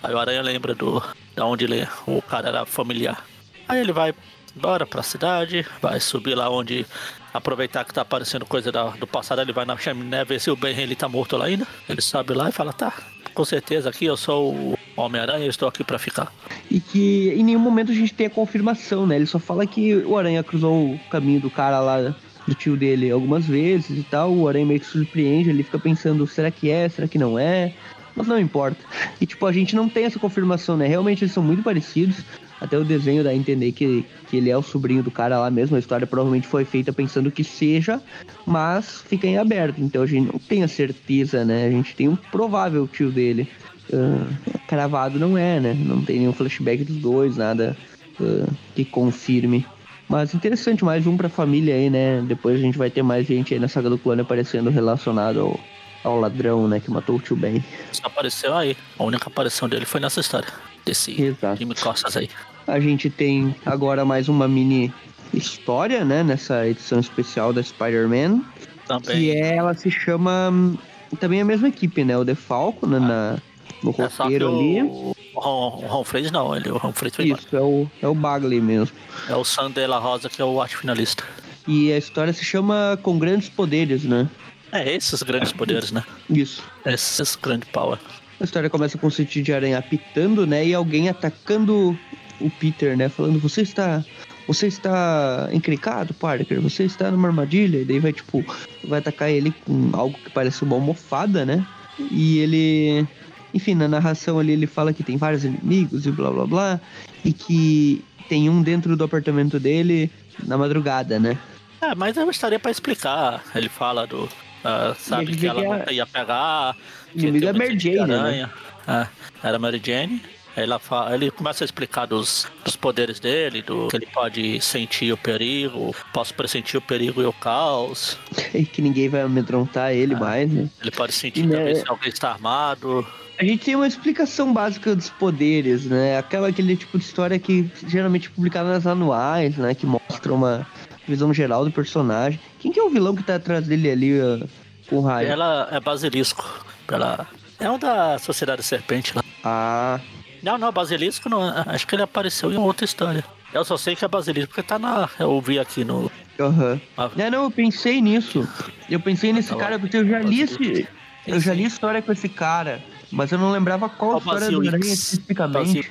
[0.02, 1.02] Aí o Aranha lembra do,
[1.34, 3.24] da onde ele, o cara era familiar.
[3.68, 4.14] Aí ele vai
[4.54, 6.84] bora pra cidade, vai subir lá onde
[7.32, 10.56] aproveitar que tá aparecendo coisa da- do passado, ele vai na chaminé ver se o
[10.56, 11.66] Ben ele tá morto lá ainda.
[11.88, 12.92] Ele sobe lá e fala, tá,
[13.34, 16.32] com certeza aqui eu sou o Homem-Aranha, eu estou aqui pra ficar.
[16.70, 19.16] E que em nenhum momento a gente tem a confirmação, né?
[19.16, 22.14] Ele só fala que o Aranha cruzou o caminho do cara lá,
[22.46, 24.32] do tio dele, algumas vezes e tal.
[24.34, 27.74] O Aranha meio que surpreende, ele fica pensando, será que é, será que não é?
[28.16, 28.84] Mas não importa.
[29.20, 30.86] E tipo, a gente não tem essa confirmação, né?
[30.86, 32.24] Realmente eles são muito parecidos.
[32.60, 35.48] Até o desenho dá a entender que, que ele é o sobrinho do cara lá
[35.48, 35.76] mesmo.
[35.76, 38.02] A história provavelmente foi feita pensando que seja,
[38.44, 39.80] mas fica em aberto.
[39.80, 41.66] Então a gente não tem a certeza, né?
[41.66, 43.48] A gente tem um provável tio dele.
[43.92, 45.74] Ah, cravado não é, né?
[45.74, 47.76] Não tem nenhum flashback dos dois, nada
[48.20, 49.66] ah, que confirme.
[50.08, 52.22] Mas interessante, mais um pra família aí, né?
[52.26, 55.60] Depois a gente vai ter mais gente aí na saga do clone aparecendo relacionado ao,
[56.02, 56.80] ao ladrão, né?
[56.80, 57.62] Que matou o tio Ben.
[57.92, 58.76] Só apareceu aí.
[58.98, 60.48] A única aparição dele foi nessa história.
[60.84, 61.58] Desse Exato.
[61.58, 62.30] Jimmy Costas aí.
[62.66, 64.92] A gente tem agora mais uma mini
[65.34, 66.22] história, né?
[66.22, 68.42] Nessa edição especial da Spider-Man.
[68.86, 69.16] Também.
[69.16, 70.48] Que é, ela se chama.
[70.50, 70.78] hum,
[71.20, 72.16] Também a mesma equipe, né?
[72.16, 72.98] O Defalco, né?
[72.98, 73.38] Na,
[73.82, 74.82] no É roteiro ali.
[74.82, 77.42] o, o Ron, o Ron Freitas não, ele, o Ron Freitas foi embora.
[77.42, 78.96] Isso, é o, é o Bagley mesmo.
[79.28, 81.24] É o Sam de la Rosa que é o arte finalista.
[81.66, 84.28] E a história se chama Com Grandes Poderes, né?
[84.72, 86.04] É, esses grandes poderes, né?
[86.28, 86.62] Isso.
[86.84, 87.98] Esses grandes power.
[88.40, 90.66] A história começa com o sentido de aranha apitando, né?
[90.66, 91.98] E alguém atacando
[92.40, 93.08] o Peter, né?
[93.08, 94.04] Falando, você está.
[94.46, 96.60] Você está encrencado, Parker?
[96.62, 97.78] Você está numa armadilha?
[97.78, 98.42] E daí vai, tipo,
[98.84, 101.66] vai atacar ele com algo que parece uma almofada, né?
[102.10, 103.06] E ele.
[103.54, 106.80] Enfim, na narração ali ele fala que tem vários inimigos e blá blá blá.
[107.24, 110.10] E que tem um dentro do apartamento dele
[110.44, 111.38] na madrugada, né?
[111.80, 113.42] É, mas eu estaria pra explicar.
[113.54, 114.28] Ele fala do.
[114.64, 116.76] ah, sabe que ela que a- nunca ia pegar.
[117.12, 118.18] que Inimigo tem é uma Mary Jane, né?
[118.18, 118.50] aranha.
[118.86, 119.06] É,
[119.42, 120.22] era Mary Jane.
[120.56, 124.60] Aí ela fala, ele começa a explicar dos, dos poderes dele, do que ele pode
[124.60, 128.18] sentir o perigo, posso pressentir o perigo e o caos.
[128.52, 130.18] E que ninguém vai amedrontar ele Ah.
[130.18, 130.68] mais, né?
[130.80, 131.56] Ele pode sentir Né?
[131.56, 133.06] também se alguém está armado.
[133.38, 136.18] A gente tem uma explicação básica dos poderes, né?
[136.18, 139.76] Aquela, aquele tipo de história que geralmente é publicada nas anuais, né?
[139.76, 140.66] Que mostra uma
[141.06, 142.40] visão geral do personagem.
[142.58, 144.44] Quem que é o vilão que tá atrás dele ali, ó,
[144.88, 145.28] com raio?
[145.28, 146.64] Ela é basilisco.
[146.88, 147.28] Ela
[147.60, 149.22] é um da Sociedade Serpente lá.
[149.44, 150.00] Ah,
[150.42, 151.42] Não, não, basilisco não.
[151.66, 153.24] Acho que ele apareceu em outra história.
[153.52, 155.08] Eu só sei que é basilisco porque tá na.
[155.18, 156.10] Eu vi aqui no.
[156.38, 156.80] aham.
[156.96, 157.10] Ah.
[157.16, 158.46] Não, não, eu pensei nisso.
[158.88, 160.88] Eu pensei nesse Tá cara, porque eu já li esse...
[161.26, 164.66] Eu já li história com esse cara, mas eu não lembrava qual o história do.
[164.66, 165.90] Aranha especificamente.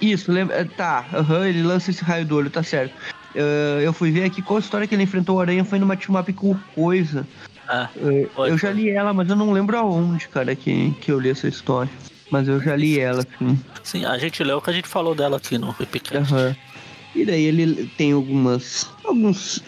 [0.00, 0.64] Isso, lembra...
[0.64, 2.94] Tá, aham, ele lança esse raio do olho, tá certo.
[3.34, 6.18] Ah, eu fui ver aqui qual história que ele enfrentou o Aranha foi numa team
[6.18, 7.26] up com Coisa.
[7.68, 7.88] Ah,
[8.34, 11.28] Foi, eu já li ela, mas eu não lembro aonde, cara, que, que eu li
[11.28, 11.90] essa história.
[12.30, 13.58] Mas eu já li ela, sim.
[13.82, 16.32] sim, a gente leu o que a gente falou dela aqui no Epicast.
[16.34, 16.56] Aham.
[17.14, 18.88] E daí ele tem algumas.
[19.04, 19.62] alguns.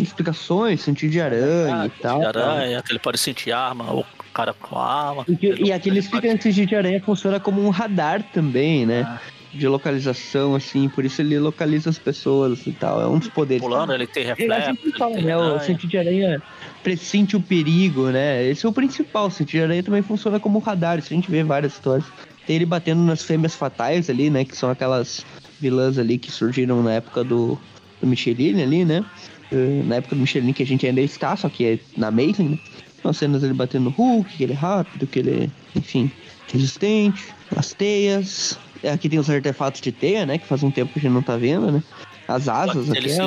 [0.00, 2.20] explicações, sentido de aranha Ah, e tal.
[2.20, 5.24] de aranha, que ele pode sentir arma, o cara com arma.
[5.28, 8.84] E, que- e aquele ele pode- explica sentido de aranha funciona como um radar também,
[8.86, 9.02] né?
[9.06, 9.20] Ah.
[9.52, 13.02] De localização, assim, por isso ele localiza as pessoas e tal.
[13.02, 13.62] É um dos poderes.
[13.62, 14.66] Pulando, ele tem Ele reflexo.
[14.66, 15.36] sempre ele fala, tem né?
[15.36, 16.42] O sentido de aranha
[16.82, 18.44] pressente o perigo, né?
[18.48, 19.26] Esse é o principal.
[19.26, 20.98] O sentido de aranha também funciona como radar.
[20.98, 22.06] Isso a gente vê várias histórias.
[22.46, 24.44] Tem ele batendo nas fêmeas fatais ali, né?
[24.44, 25.24] Que são aquelas
[25.60, 27.58] vilãs ali que surgiram na época do,
[28.00, 29.04] do Michelin ali, né?
[29.52, 32.48] Eh, na época do Michelin que a gente ainda está, só que é na Amazing,
[32.48, 32.58] né?
[33.02, 36.10] São cenas dele batendo no Hulk, que ele é rápido, que ele é, enfim,
[36.52, 37.26] resistente.
[37.56, 38.58] As teias.
[38.92, 40.38] Aqui tem os artefatos de teia, né?
[40.38, 41.82] Que faz um tempo que a gente não tá vendo, né?
[42.26, 43.20] As asas, Se ele, se,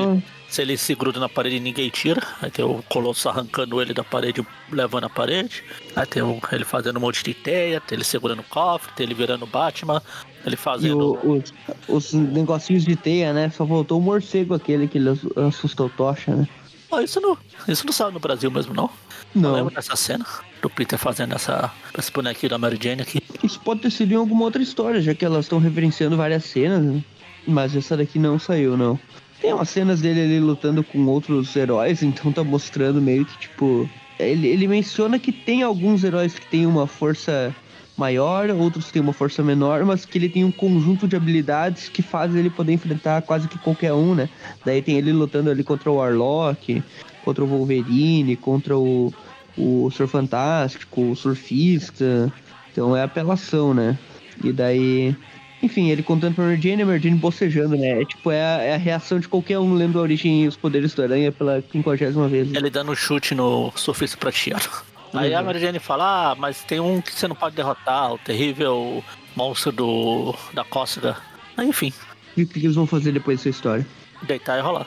[0.49, 2.21] se ele se gruda na parede ninguém tira.
[2.41, 5.63] Aí tem o Colosso arrancando ele da parede, levando a parede.
[5.95, 9.05] Aí tem o- ele fazendo um monte de teia, tem ele segurando o cofre, tem
[9.05, 10.01] ele virando Batman,
[10.45, 11.13] ele fazendo.
[11.23, 11.53] o- os,
[11.87, 13.49] os negocinhos de teia, né?
[13.49, 16.47] Só voltou o morcego aquele que ele ass- assustou o Tocha, né?
[16.91, 18.89] Ah, isso não, isso não saiu no Brasil mesmo, não?
[19.35, 19.53] Não.
[19.53, 20.25] lembro dessa cena
[20.61, 23.21] do Peter fazendo essa, esse bonequinho da Mary Jane aqui.
[23.43, 26.81] Isso pode ter sido em alguma outra história, já que elas estão referenciando várias cenas,
[26.81, 27.03] né?
[27.47, 28.99] Mas essa daqui não saiu, não.
[29.41, 33.87] Tem umas cenas dele ali lutando com outros heróis, então tá mostrando meio que, tipo.
[34.17, 37.53] Ele, ele menciona que tem alguns heróis que têm uma força
[37.97, 42.01] maior, outros têm uma força menor, mas que ele tem um conjunto de habilidades que
[42.01, 44.29] faz ele poder enfrentar quase que qualquer um, né?
[44.65, 46.81] Daí tem ele lutando ali contra o Warlock,
[47.23, 49.13] contra o Wolverine, contra o,
[49.57, 52.31] o Sur Fantástico, o Surfista.
[52.71, 53.97] Então é apelação, né?
[54.43, 55.15] E daí.
[55.63, 58.01] Enfim, ele contando pra Mary Jane, a Mary Jane bocejando, né?
[58.01, 60.55] É tipo, é a, é a reação de qualquer um lendo a origem e os
[60.57, 62.51] poderes do Aranha pela quinquagésima vez.
[62.51, 62.59] né?
[62.59, 64.69] Ele dando um chute no surfista prateado.
[65.13, 65.45] Aí a Uhum.
[65.45, 69.01] Mary Jane fala, ah, mas tem um que você não pode derrotar, o terrível
[69.35, 71.15] monstro do da cócega.
[71.55, 71.93] Aí, Enfim,
[72.35, 73.87] E o que, que eles vão fazer depois dessa história?
[74.23, 74.85] Deitar e rolar.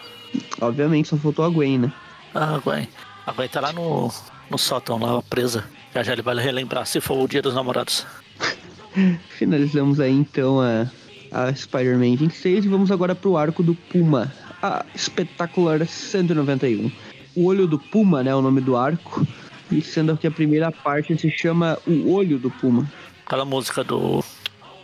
[0.60, 1.92] Obviamente, só faltou a Gwen, né?
[2.34, 2.86] Ah, a Gwen.
[3.26, 4.12] A Gwen tá lá no,
[4.50, 5.64] no sótão, lá presa.
[5.94, 8.06] Já já ele vai relembrar se for o dia dos namorados.
[9.30, 10.90] Finalizamos aí então a,
[11.32, 14.32] a Spider-Man 26 e vamos agora pro arco do Puma,
[14.62, 16.90] a espetacular 191.
[17.36, 18.34] O olho do Puma, né?
[18.34, 19.26] O nome do arco.
[19.70, 22.90] E sendo que a primeira parte se chama O Olho do Puma.
[23.26, 24.24] Aquela música do,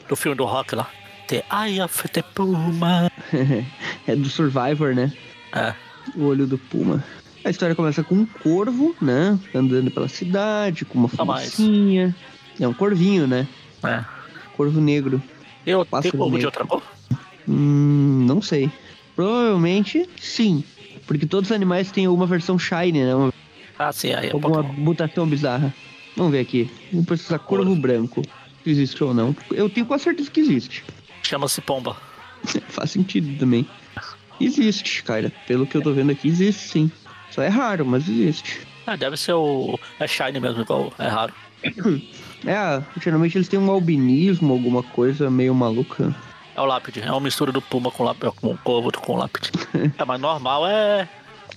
[0.09, 0.91] do filme do rock lá.
[1.27, 3.11] The Eye of the Puma.
[4.07, 5.11] é do Survivor, né?
[5.55, 5.75] É.
[6.15, 7.03] O Olho do Puma.
[7.45, 9.39] A história começa com um corvo, né?
[9.55, 12.17] Andando pela cidade, com uma fumacinha.
[12.59, 13.47] É um corvinho, né?
[13.85, 14.03] É.
[14.57, 15.23] Corvo negro.
[15.67, 16.83] Eu tem corvo de outra cor?
[17.47, 18.71] Hum, não sei.
[19.15, 20.65] Provavelmente sim.
[21.07, 23.15] Porque todos os animais têm alguma versão shiny, né?
[23.15, 23.33] Uma...
[23.79, 25.75] Ah, sim, aí é Alguma mutação bizarra.
[26.17, 26.71] Vamos ver aqui.
[26.91, 27.81] Vamos precisar corvo Corvo.
[27.81, 28.23] branco.
[28.65, 29.37] Existe ou não.
[29.51, 30.83] Eu tenho quase certeza que existe.
[31.23, 31.97] Chama-se pomba.
[32.69, 33.67] Faz sentido também.
[34.41, 35.31] Existe, cara.
[35.47, 36.93] Pelo que eu tô vendo aqui, existe sim.
[37.35, 38.61] Só é raro, mas existe.
[38.87, 39.77] Ah, deve ser o.
[39.99, 41.35] É Shine mesmo, igual é raro.
[42.47, 46.15] É, geralmente eles têm um albinismo, alguma coisa meio maluca.
[46.55, 49.51] É o lápide, é uma mistura do puma com, lápide, com o corvo com lápide.
[49.97, 51.09] é, mas normal é.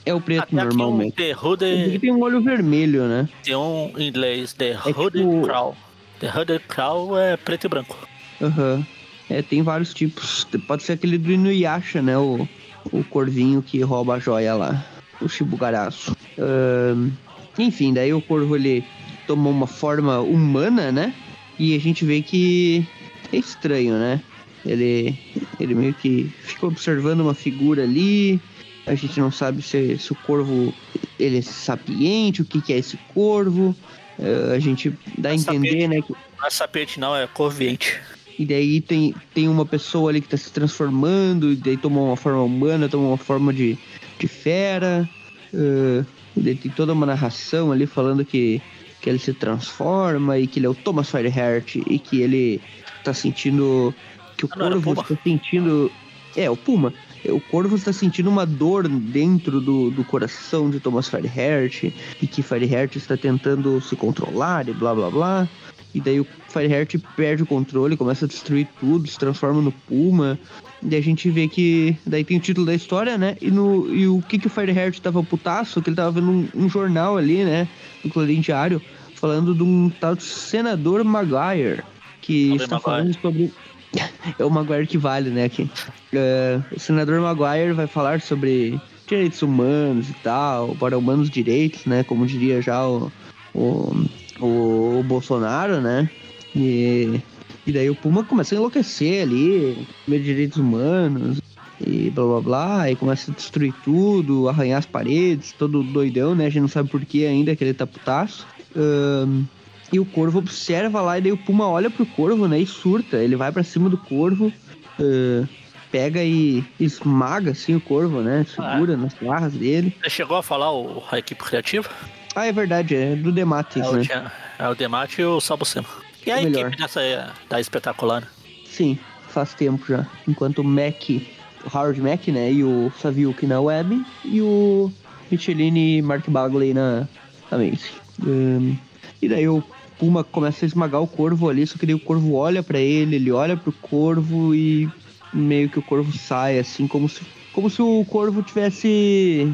[0.06, 1.18] É o preto Até normalmente.
[1.18, 2.00] The Hooded...
[2.00, 3.28] tem um olho vermelho, né?
[3.44, 5.42] Tem um em inglês, The é Hooded tipo...
[5.42, 5.76] Crow.
[6.22, 7.98] The Hooded Crow é preto e branco.
[8.42, 8.76] Aham.
[8.76, 8.86] Uhum.
[9.30, 10.48] É, tem vários tipos.
[10.66, 12.18] Pode ser aquele do Inuyasha, né?
[12.18, 12.48] O,
[12.94, 14.86] o corvinho que rouba a joia lá.
[15.22, 16.16] O Shibugaraço.
[16.38, 17.12] Uh,
[17.58, 18.84] enfim, daí o corvo ele
[19.26, 21.14] tomou uma forma humana, né?
[21.58, 22.88] E a gente vê que
[23.34, 24.22] é estranho, né?
[24.66, 25.18] Ele,
[25.60, 28.40] ele meio que ficou observando uma figura ali.
[28.86, 30.74] A gente não sabe se, se o corvo
[31.20, 33.76] ele é sapiente, o que, que é esse corvo.
[34.20, 36.02] Uh, a gente dá a entender, sapiente, né?
[36.02, 36.14] Que...
[36.38, 38.00] Não é sapiente, não, é corviente.
[38.38, 42.16] E daí tem, tem uma pessoa ali que tá se transformando, e daí tomou uma
[42.16, 43.78] forma humana, tomou uma forma de,
[44.18, 45.08] de fera.
[45.54, 46.06] Uh,
[46.44, 48.62] tem toda uma narração ali falando que,
[49.02, 52.62] que ele se transforma e que ele é o Thomas Fireheart e que ele
[53.04, 53.94] tá sentindo.
[54.38, 55.92] Que o ah, corvo está sentindo.
[56.36, 56.94] É, o Puma.
[57.26, 61.86] O corvo está sentindo uma dor dentro do, do coração de Thomas Fireheart
[62.22, 65.50] e que Fireheart está tentando se controlar e blá blá blá.
[65.96, 70.40] E daí o Fireheart perde o controle, começa a destruir tudo, se transforma no Puma.
[70.82, 71.96] E a gente vê que.
[72.06, 73.36] Daí tem o título da história, né?
[73.42, 76.50] E, no, e o que, que o Fireheart tava putaço, que ele tava vendo um,
[76.56, 77.68] um jornal ali, né?
[78.04, 78.82] No Clarim Diário,
[79.16, 81.84] falando de um tal de senador Maguire.
[82.22, 82.82] Que está Maguire.
[82.84, 83.54] falando sobre.
[84.38, 85.46] é o Maguire que vale, né?
[85.46, 85.70] Aqui.
[86.14, 92.04] Uh, o senador Maguire vai falar sobre direitos humanos e tal, para humanos direitos, né?
[92.04, 93.12] Como diria já o,
[93.54, 94.06] o
[94.40, 96.10] o, o Bolsonaro, né?
[96.56, 97.20] E,
[97.68, 101.42] e daí o Puma começa a enlouquecer ali, comer direitos humanos
[101.86, 106.46] e blá blá blá, e começa a destruir tudo, arranhar as paredes, todo doidão, né?
[106.46, 108.48] A gente não sabe por que ainda que ele tá putaço.
[108.74, 109.46] Um,
[109.92, 112.58] e o corvo observa lá, e daí o Puma olha pro corvo, né?
[112.58, 113.18] E surta.
[113.18, 115.48] Ele vai para cima do corvo, uh,
[115.92, 118.46] pega e esmaga assim o corvo, né?
[118.50, 118.98] Segura ah.
[118.98, 119.94] nas garras dele.
[120.02, 121.90] Você chegou a falar o, a equipe criativa?
[122.34, 124.32] Ah, é verdade, é do Dematis, é né?
[124.58, 126.07] O, é o Dematis e o Sabucema.
[126.28, 126.68] E a Melhor.
[126.68, 128.30] equipe dessa da espetacular?
[128.66, 130.06] Sim, faz tempo já.
[130.28, 134.92] Enquanto o Mac, o Howard Mac, né, e o Saviuk na web, e o
[135.32, 137.08] Michelini e Mark Bagley na,
[137.50, 137.94] na Macy.
[138.22, 138.76] Um,
[139.22, 139.64] e daí o
[139.98, 143.16] Puma começa a esmagar o corvo ali, só que daí o corvo olha para ele,
[143.16, 144.90] ele olha pro corvo e
[145.32, 147.22] meio que o corvo sai, assim, como se,
[147.54, 149.50] como se o corvo tivesse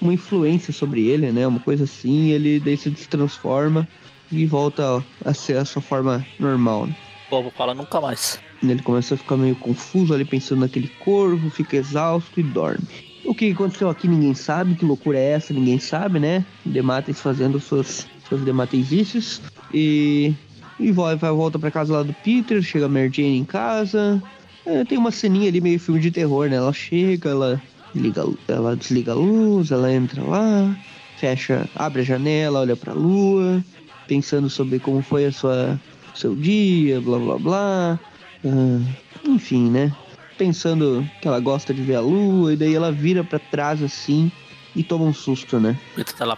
[0.00, 1.46] uma influência sobre ele, né?
[1.46, 3.86] Uma coisa assim, ele daí se transforma
[4.30, 6.86] e volta a ser a sua forma normal.
[6.86, 6.96] Né?
[7.26, 8.40] O povo fala nunca mais.
[8.62, 12.86] Ele começa a ficar meio confuso ali pensando naquele corvo, fica exausto e dorme.
[13.24, 16.44] O que aconteceu aqui ninguém sabe, que loucura é essa, ninguém sabe, né?
[16.64, 19.42] Demates fazendo suas, suas dematesices.
[19.74, 20.32] E,
[20.78, 24.22] e vai, vai volta pra casa lá do Peter, chega a Mary Jane em casa.
[24.64, 26.56] É, tem uma ceninha ali meio filme de terror, né?
[26.56, 27.60] Ela chega, ela
[27.94, 30.76] liga, ela desliga a luz, ela entra lá,
[31.16, 33.62] fecha, abre a janela, olha para a lua,
[34.06, 35.78] pensando sobre como foi a sua
[36.14, 38.00] seu dia, blá blá blá.
[38.44, 38.84] Uh,
[39.24, 39.92] enfim, né?
[40.38, 44.30] Pensando que ela gosta de ver a lua, e daí ela vira para trás assim
[44.74, 45.78] e toma um susto, né?
[46.20, 46.36] Ela,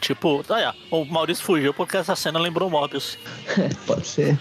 [0.00, 3.18] tipo, ah, é, o Maurício fugiu porque essa cena lembrou Mobius.
[3.58, 4.38] É, pode ser.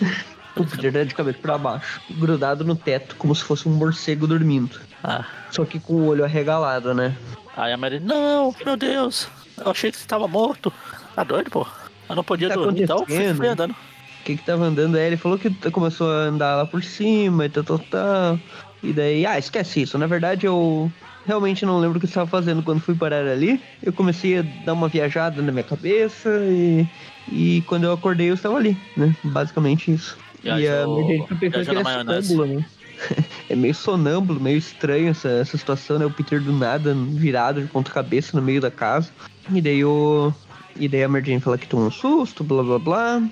[0.55, 4.79] O Peter de cabeça para baixo, grudado no teto, como se fosse um morcego dormindo.
[5.03, 5.23] Ah.
[5.51, 7.15] Só que com o olho arregalado, né?
[7.55, 10.73] Aí a Mary, não, meu Deus, eu achei que você tava morto.
[11.15, 11.65] Tá doido, pô?
[12.09, 13.71] Eu não podia tá dormir, então fui andando.
[13.71, 14.95] O que que tava andando?
[14.95, 18.39] Aí ele falou que começou a andar lá por cima e tal, tal, tal.
[18.83, 19.97] E daí, ah, esquece isso.
[19.97, 20.91] Na verdade, eu
[21.25, 23.61] realmente não lembro o que eu estava fazendo quando fui parar ali.
[23.81, 26.87] Eu comecei a dar uma viajada na minha cabeça e,
[27.31, 29.15] e quando eu acordei eu estava ali, né?
[29.23, 30.17] Basicamente isso.
[30.41, 32.27] Viajou- e a minha gente pensou que é maionese.
[32.29, 32.65] sonâmbulo, né?
[33.49, 36.05] é meio sonâmbulo, meio estranho essa, essa situação, né?
[36.05, 39.09] O Peter do nada, virado de ponta cabeça no meio da casa.
[39.51, 40.33] E daí o.
[40.79, 43.23] E daí a Mary Jane fala que tomou um susto, blá blá blá.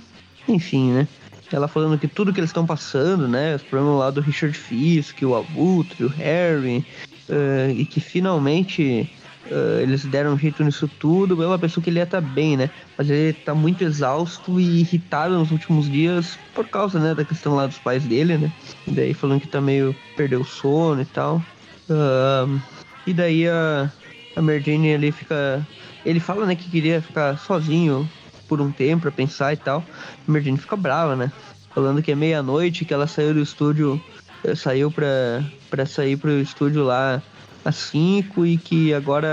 [0.48, 1.08] Enfim, né?
[1.52, 3.56] Ela falando que tudo que eles estão passando, né?
[3.56, 6.86] Os problemas lá do Richard Fisk, o Abutre, o Harry,
[7.30, 9.10] eh, e que finalmente
[9.50, 11.42] eh, eles deram um jeito nisso tudo.
[11.42, 12.70] Ela pensou que ele ia estar bem, né?
[12.98, 17.56] Mas ele tá muito exausto e irritado nos últimos dias por causa, né, da questão
[17.56, 18.52] lá dos pais dele, né?
[18.88, 21.42] E daí falando que tá meio perdeu o sono e tal.
[21.90, 22.60] Ahn,
[23.06, 23.92] e daí a,
[24.36, 25.66] a Mary Jane ali fica.
[26.06, 28.08] Ele fala, né, que queria ficar sozinho
[28.48, 29.84] por um tempo pra pensar e tal.
[30.28, 31.32] Jane fica brava, né?
[31.74, 34.02] Falando que é meia-noite, que ela saiu do estúdio,
[34.44, 37.22] eh, saiu pra, pra sair pro estúdio lá
[37.66, 39.28] às 5 e que agora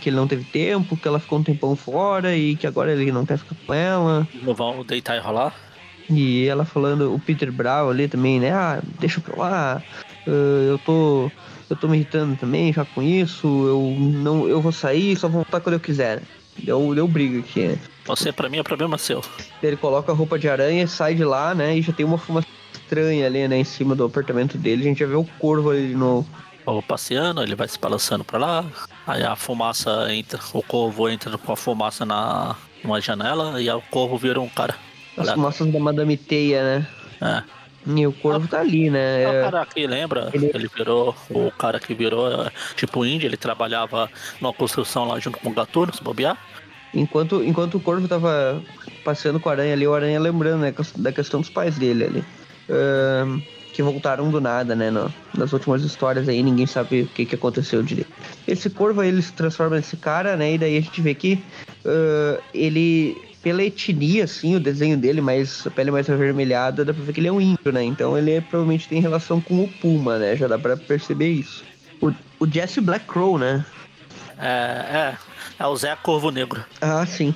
[0.00, 3.10] que ele não teve tempo, que ela ficou um tempão fora e que agora ele
[3.10, 4.26] não quer ficar com ela.
[4.42, 5.52] Não vão deitar e rolar?
[6.08, 8.52] E ela falando, o Peter Brown ali também, né?
[8.52, 9.82] Ah, deixa pra lá,
[10.26, 10.30] ah,
[10.68, 11.30] eu tô.
[11.68, 14.48] Eu tô me irritando também já com isso, eu não.
[14.48, 16.22] Eu vou sair só vou voltar quando eu quiser.
[16.58, 17.78] Deu, deu briga aqui, né?
[18.06, 19.22] Você, pra mim, é problema seu.
[19.62, 21.76] Ele coloca a roupa de aranha, sai de lá, né?
[21.76, 23.58] E já tem uma fumaça estranha ali, né?
[23.58, 24.82] Em cima do apartamento dele.
[24.82, 26.28] A gente já vê o corvo ali de novo.
[26.64, 28.64] Vou passeando, ele vai se balançando pra lá.
[29.06, 33.76] Aí a fumaça entra, o corvo entra com a fumaça na numa janela e aí
[33.76, 34.74] o corvo vira um cara.
[35.16, 36.86] As fumaças da Madame Teia, né?
[37.20, 37.42] É.
[37.86, 39.22] E o corvo tá ali, né?
[39.22, 43.04] É o É, cara que lembra, Ele- ele virou o cara que virou é, tipo
[43.04, 46.36] índio, ele trabalhava numa construção lá junto com o Gatuno, se bobear.
[46.94, 48.62] enquanto, enquanto o corvo tava
[49.04, 50.72] passeando com a aranha ali, o aranha lembrando, né?
[50.96, 52.24] Da questão dos pais dele ali.
[52.70, 53.40] Ahn,
[53.72, 54.90] que voltaram do nada, né?
[54.90, 58.08] no- nas últimas histórias aí, ninguém sabe o que, que aconteceu direito.
[58.46, 60.54] Esse corvo aí, ele se transforma nesse cara, né?
[60.54, 61.42] E daí a gente vê que
[61.84, 67.04] ah, ele, pela etnia, assim, o desenho dele, mais a pele mais avermelhada, dá pra
[67.04, 67.84] ver que ele é um índio, né?
[67.84, 70.34] Então ele é- provavelmente tem relação com o Puma, né?
[70.34, 71.62] Já dá pra perceber isso.
[72.00, 73.64] O, o Jesse Black Crow, né?
[74.38, 75.16] É, é,
[75.58, 76.64] é o Zé Corvo Negro.
[76.80, 77.34] Ah, sim,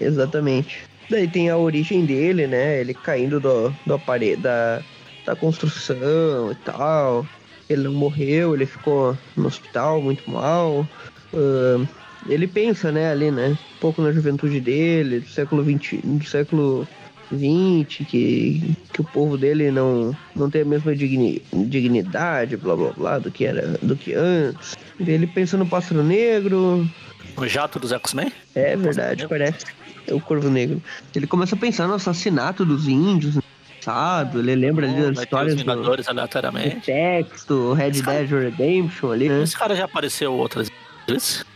[0.00, 0.84] exatamente.
[1.10, 2.80] Daí tem a origem dele, né?
[2.80, 4.80] Ele caindo do, do aparelho, da,
[5.26, 7.26] da construção e tal.
[7.68, 10.88] Ele não morreu, ele ficou no hospital muito mal.
[11.34, 11.86] Ahn,
[12.28, 13.48] ele pensa, né, ali, né?
[13.76, 16.86] Um pouco na juventude dele, do século XX, do século
[17.30, 22.92] 20, que, que o povo dele não, não tem a mesma digni, dignidade, blá blá
[22.92, 24.76] blá, do que era do que antes.
[24.98, 26.88] Ele pensa no pássaro negro,
[27.36, 28.32] O jato dos X-Men?
[28.54, 29.66] é verdade, parece.
[30.06, 30.82] É o Corvo Negro.
[31.14, 33.42] Ele começa a pensar no assassinato dos índios no
[33.76, 34.40] passado.
[34.40, 36.80] Ele lembra ali das histórias os do, Vingadores do aleatoriamente.
[36.80, 39.42] texto, Red Dead Redemption ali, né?
[39.42, 40.68] Esse cara já apareceu outras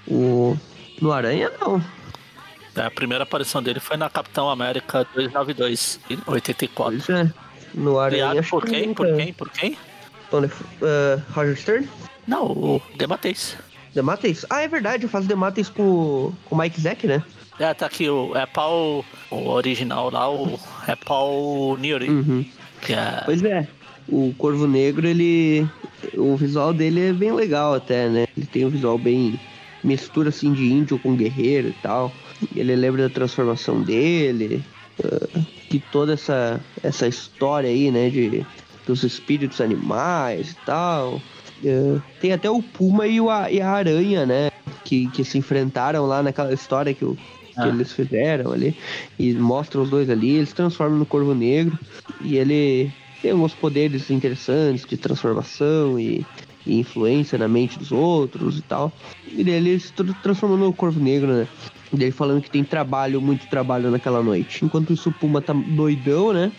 [0.07, 0.57] O...
[1.01, 1.83] No Aranha, não.
[2.77, 7.03] A primeira aparição dele foi na Capitão América 292, em 84.
[7.07, 7.33] Pois é.
[7.75, 8.87] No Aranha, Criado por que quem?
[8.89, 9.05] nunca.
[9.05, 9.33] Por quem?
[9.33, 9.79] Por quem?
[10.31, 11.89] Tony, uh, Roger Stern?
[12.27, 13.57] Não, o Demateis.
[13.95, 14.45] Demateis?
[14.51, 17.23] Ah, é verdade, eu faço Demateis com, com o Mike Zack, né?
[17.61, 22.45] É, tá aqui, o, é Paul, o original lá, o, é Paul Neary, Uhum.
[22.81, 23.23] que é...
[23.25, 23.69] Pois é.
[24.09, 25.67] O Corvo Negro, ele.
[26.17, 28.27] O visual dele é bem legal até, né?
[28.37, 29.39] Ele tem um visual bem.
[29.83, 32.13] mistura assim de índio com guerreiro e tal.
[32.55, 34.63] Ele lembra da transformação dele.
[35.03, 35.41] ah,
[35.71, 38.09] que toda essa, essa história aí, né?
[38.11, 38.45] De,
[38.87, 41.21] dos espíritos animais e tal.
[41.67, 44.51] Ah, tem até o Puma e, o, a- e a Aranha, né?
[44.85, 47.21] Que, que se enfrentaram lá naquela história que, o, que
[47.57, 47.69] Ah.
[47.69, 48.77] eles fizeram ali.
[49.19, 50.37] E mostram os dois ali.
[50.37, 51.79] Eles transformam no Corvo Negro.
[52.21, 52.93] E ele
[53.25, 56.27] tem alguns poderes interessantes de transformação e,
[56.67, 58.93] e influência na mente dos outros e tal.
[59.33, 61.49] E ele se tra- transformou no Corvo Negro, né?
[61.91, 64.63] E daí falando que tem trabalho, muito trabalho naquela noite.
[64.63, 66.53] Enquanto isso, o Puma tá doidão, né?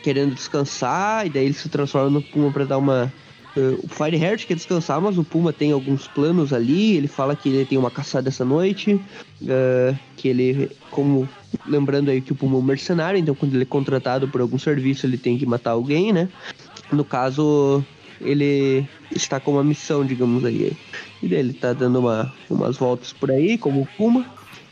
[0.00, 3.12] Querendo descansar, e daí ele se transforma no Puma pra dar uma.
[3.56, 6.96] Ah, o Fireheart quer descansar, mas o Puma tem alguns planos ali.
[6.96, 9.00] Ele fala que ele tem uma caçada essa noite.
[9.48, 11.28] ah, que ele, como
[11.66, 14.58] lembrando aí que o Puma é um mercenário, então quando ele é contratado por algum
[14.58, 16.28] serviço, ele tem que matar alguém, né?
[16.92, 17.84] No caso,
[18.20, 20.72] ele está com uma missão, digamos aí.
[21.22, 24.26] E daí ele tá dando uma, umas voltas por aí, como o Puma.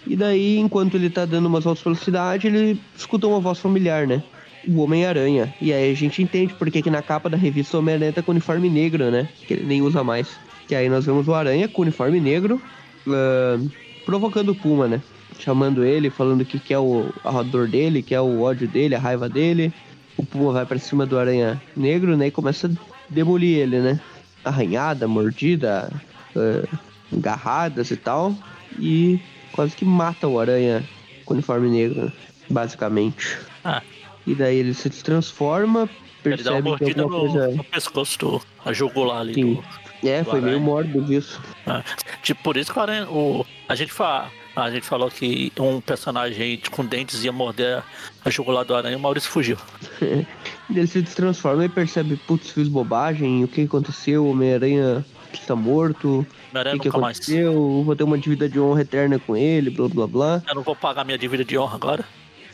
[0.07, 4.07] E daí, enquanto ele tá dando umas voltas pela cidade, ele escuta uma voz familiar,
[4.07, 4.23] né?
[4.69, 5.55] O Homem-Aranha.
[5.61, 8.31] E aí a gente entende porque que na capa da revista o Homem-Aranha tá com
[8.31, 9.29] uniforme negro, né?
[9.47, 10.29] Que ele nem usa mais.
[10.67, 12.61] Que aí nós vemos o Aranha com uniforme negro,
[13.09, 13.59] ah,
[14.05, 15.01] provocando o Puma, né?
[15.39, 18.99] Chamando ele, falando que quer o, a dor dele, que é o ódio dele, a
[18.99, 19.73] raiva dele.
[20.17, 22.29] O Puma vai pra cima do Aranha Negro, né?
[22.29, 22.71] E começa a
[23.09, 24.01] demolir ele, né?
[24.45, 25.91] Arranhada, mordida,
[26.37, 26.69] uh,
[27.91, 28.35] e tal.
[28.79, 29.21] E
[29.53, 30.85] quase que mata o aranha
[31.25, 32.13] com uniforme negro,
[32.51, 33.39] basicamente.
[33.65, 33.83] Ah.
[34.27, 35.89] E daí ele se transforma,
[36.25, 37.49] Ele dá uma percebe que alguma no, coisa.
[37.57, 39.35] no pescoço do a jugular ali.
[39.35, 39.55] Sim.
[39.55, 40.65] Do, É, do foi meio aranha.
[40.65, 41.41] mórbido isso.
[41.67, 41.83] Ah,
[42.23, 45.81] tipo, por isso que o aranha, o, a, gente fa, a gente falou que um
[45.81, 47.83] personagem com dentes ia morder
[48.25, 49.57] a jugular do aranha e o Maurício fugiu.
[50.71, 54.25] Ele se transforma e percebe, putz, fiz bobagem, o que aconteceu?
[54.25, 57.19] O Homem-Aranha está morto, o que, nunca mais.
[57.19, 57.83] aconteceu?
[57.85, 60.43] Vou ter uma dívida de honra eterna com ele, blá blá blá.
[60.49, 62.05] Eu não vou pagar minha dívida de honra agora.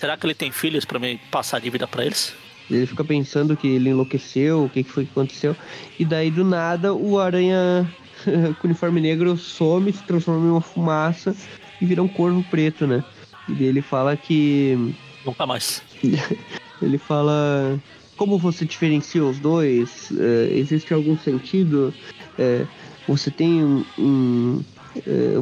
[0.01, 2.33] Será que ele tem filhos pra mim passar a dívida pra eles?
[2.71, 5.55] Ele fica pensando que ele enlouqueceu, o que, que foi que aconteceu.
[5.99, 7.87] E daí, do nada, o Aranha
[8.59, 11.37] com uniforme negro some, se transforma em uma fumaça
[11.83, 13.05] e vira um corvo preto, né?
[13.47, 14.95] E daí ele fala que.
[15.23, 15.83] Nunca mais.
[16.81, 17.79] Ele fala.
[18.17, 20.11] Como você diferencia os dois?
[20.19, 21.93] É, existe algum sentido?
[22.39, 22.65] É,
[23.07, 23.85] você tem um.
[23.99, 24.65] um,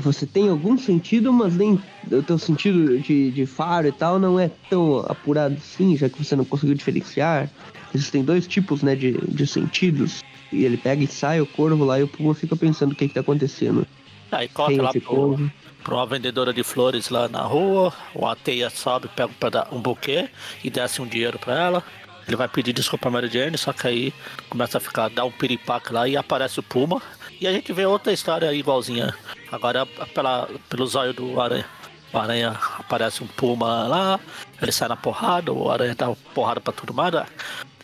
[0.01, 1.81] você tem algum sentido, mas nem
[2.11, 6.23] o teu sentido de, de faro e tal não é tão apurado assim, já que
[6.23, 7.51] você não conseguiu diferenciar.
[7.95, 10.23] Existem dois tipos né, de, de sentidos.
[10.53, 13.09] E ele pega e sai o corvo lá e o Puma fica pensando o que,
[13.09, 13.87] que tá acontecendo.
[14.31, 15.51] Aí Quem é lá pro, corvo?
[15.83, 17.93] pra uma vendedora de flores lá na rua.
[18.15, 20.29] O Ateia sobe, pega um, um buquê
[20.63, 21.85] e desce um dinheiro pra ela.
[22.27, 24.13] Ele vai pedir desculpa a Mary Jane, só que aí
[24.51, 27.01] começa a ficar, dá um piripaque lá e aparece o Puma.
[27.41, 29.15] E a gente vê outra história igualzinha.
[29.51, 31.65] Agora pela, pelo zóio do Aranha.
[32.13, 34.19] O Aranha aparece um Puma lá,
[34.63, 37.13] ele sai na porrada, o Aranha dá porrada pra tudo mais.
[37.13, 37.27] né?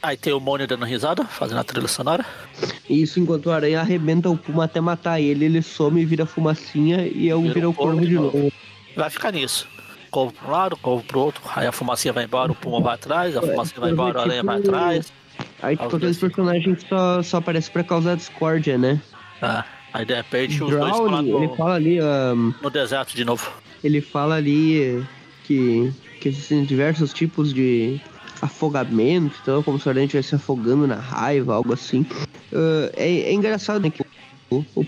[0.02, 2.24] Aí tem o Mônio dando risada, fazendo a trilha sonora.
[2.88, 7.06] Isso enquanto o aranha arrebenta o Puma até matar ele, ele some e vira fumacinha
[7.06, 8.36] e eu Vira vira um o corvo de novo.
[8.36, 8.52] novo.
[8.96, 9.66] Vai ficar nisso.
[10.10, 12.94] Corvo pra um lado, corvo pro outro, aí a fumacinha vai embora, o Puma vai
[12.94, 15.12] atrás, a fumacinha vai é embora, a aranha vai tipo- atrás.
[15.62, 19.00] Aí tipo aqueles personagens só, só aparecem pra causar discórdia, né?
[19.42, 23.14] Ah, aí de repente os dois estão lá Drowning, ele fala ali, ahn, no deserto
[23.14, 23.50] de novo.
[23.82, 25.04] ele fala ali
[25.44, 28.00] que, que existem diversos tipos de
[28.40, 32.06] afogamento, então como se o aranha estivesse afogando na raiva, algo assim.
[32.52, 34.02] Ah, é, é engraçado, né, que
[34.50, 34.86] o, o,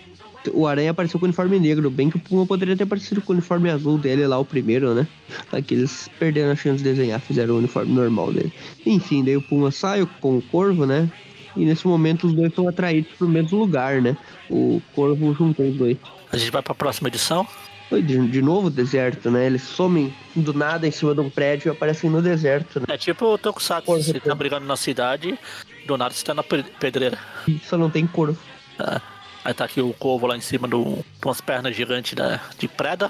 [0.53, 3.32] o aranha apareceu com o uniforme negro, bem que o Puma poderia ter aparecido com
[3.32, 5.07] o uniforme azul dele lá, o primeiro, né?
[5.53, 8.53] Aqui eles perderam a chance de desenhar, fizeram o uniforme normal dele.
[8.84, 11.11] Enfim, daí o Puma sai com o Corvo, né?
[11.57, 14.16] E nesse momento os dois são atraídos pro mesmo lugar, né?
[14.50, 15.96] O Corvo juntou os dois.
[16.32, 17.46] A gente vai pra próxima edição.
[17.90, 19.46] De, de novo deserto, né?
[19.46, 22.86] Eles somem do nada em cima de um prédio e aparecem no deserto, né?
[22.88, 25.38] É tipo o Tokusatsu, Corvo, você tá brigando na cidade,
[25.86, 27.16] do nada você tá na pe- pedreira.
[27.46, 28.36] E só não tem corvo.
[28.76, 29.00] Ah,
[29.44, 32.66] aí tá aqui o corvo lá em cima do, de umas pernas gigantes da, de
[32.66, 33.09] preda.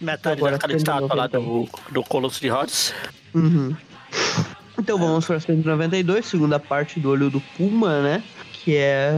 [0.00, 1.42] Metade Agora daquela estátua lá então.
[1.42, 2.94] do, do Colosso de Rhodes.
[3.34, 3.76] Uhum.
[4.78, 8.22] Então vamos para 192, segunda parte do olho do Puma, né?
[8.52, 9.12] Que é.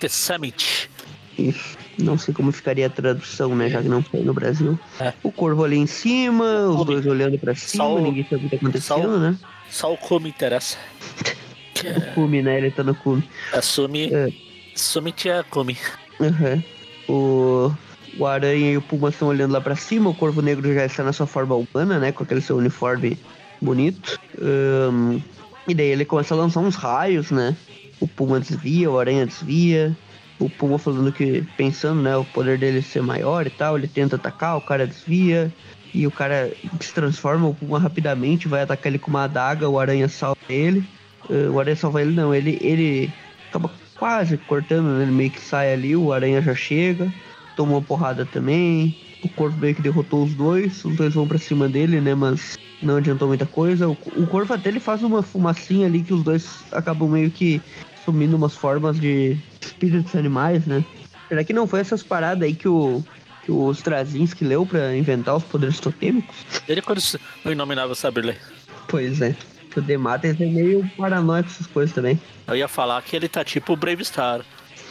[0.00, 0.90] The Summit.
[1.38, 1.76] Isso.
[1.98, 3.68] Não sei como ficaria a tradução, né?
[3.68, 4.78] Já que não foi no Brasil.
[5.00, 5.12] É.
[5.22, 8.56] O corvo ali em cima, os dois olhando pra cima, o- ninguém sabe o que
[8.56, 9.36] tá só acontecendo, né?
[9.70, 10.76] Só o cume interessa.
[11.78, 12.58] O cume, né?
[12.58, 13.22] Ele tá no cume.
[13.62, 14.12] Sumi.
[14.12, 14.28] É.
[14.74, 15.76] Summit é cume.
[16.18, 16.62] Uhum.
[17.08, 17.72] O,
[18.18, 21.04] o Aranha e o Puma estão olhando lá pra cima, o Corvo Negro já está
[21.04, 22.10] na sua forma humana, né?
[22.10, 23.16] Com aquele seu uniforme
[23.60, 24.18] bonito.
[24.40, 25.20] Ahn,
[25.66, 27.56] e daí ele começa a lançar uns raios, né?
[28.00, 29.96] O Puma desvia, o Aranha desvia.
[30.38, 32.16] O Puma falando que, pensando, né?
[32.16, 35.52] O poder dele ser maior e tal, ele tenta atacar, o cara desvia.
[35.92, 39.78] E o cara se transforma, o Puma rapidamente vai atacar ele com uma adaga, o
[39.78, 40.84] Aranha salva ele.
[41.28, 43.12] Ah, o Aranha salva ele, não, ele, ele
[43.48, 45.02] acaba quase cortando, né?
[45.02, 47.12] Ele meio que sai ali, o Aranha já chega,
[47.56, 48.96] toma uma porrada também.
[49.22, 52.14] O Corvo meio que derrotou os dois, os dois vão pra cima dele, né?
[52.14, 53.88] Mas não adiantou muita coisa.
[53.88, 57.60] O, o Corvo até ele faz uma fumacinha ali que os dois acabam meio que
[58.04, 60.84] sumindo umas formas de espíritos animais, né?
[61.28, 63.04] Será que não foi essas paradas aí que o.
[63.44, 66.36] Que o Straczynski leu pra inventar os poderes totêmicos?
[66.68, 67.00] Ele quando
[67.46, 68.40] o inominável saber ler.
[68.88, 69.34] Pois é.
[69.74, 72.20] O Demates é meio paranoico com essas coisas também.
[72.46, 74.40] Eu ia falar que ele tá tipo o Brave Star.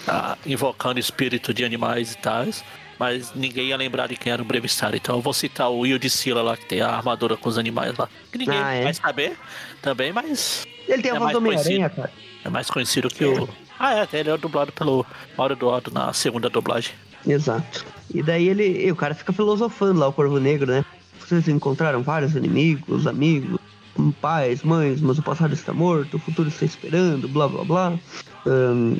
[0.06, 2.64] Tá invocando espírito de animais e tais.
[3.00, 4.96] Mas ninguém ia lembrar de quem era o Brave Star.
[4.96, 8.10] Então eu vou citar o Sila lá, que tem a armadura com os animais lá.
[8.32, 8.84] Que ninguém Ah, é?
[8.86, 9.38] vai saber
[9.82, 12.12] também, mas Ele tem a É voz do mais Homem-Aranha, cara.
[12.44, 13.48] é mais conhecido que o.
[13.80, 15.06] Ah, é, ele é dublado pelo
[15.38, 16.94] Mauro Eduardo na segunda dublagem.
[17.28, 17.86] Exato.
[18.14, 18.86] E daí ele.
[18.86, 20.84] E o cara fica filosofando lá, o Corvo Negro, né?
[21.20, 23.60] Vocês encontraram vários inimigos, amigos,
[24.22, 28.00] pais, mães, mas o passado está morto, o futuro está esperando, blá blá blá.
[28.46, 28.96] Ahn,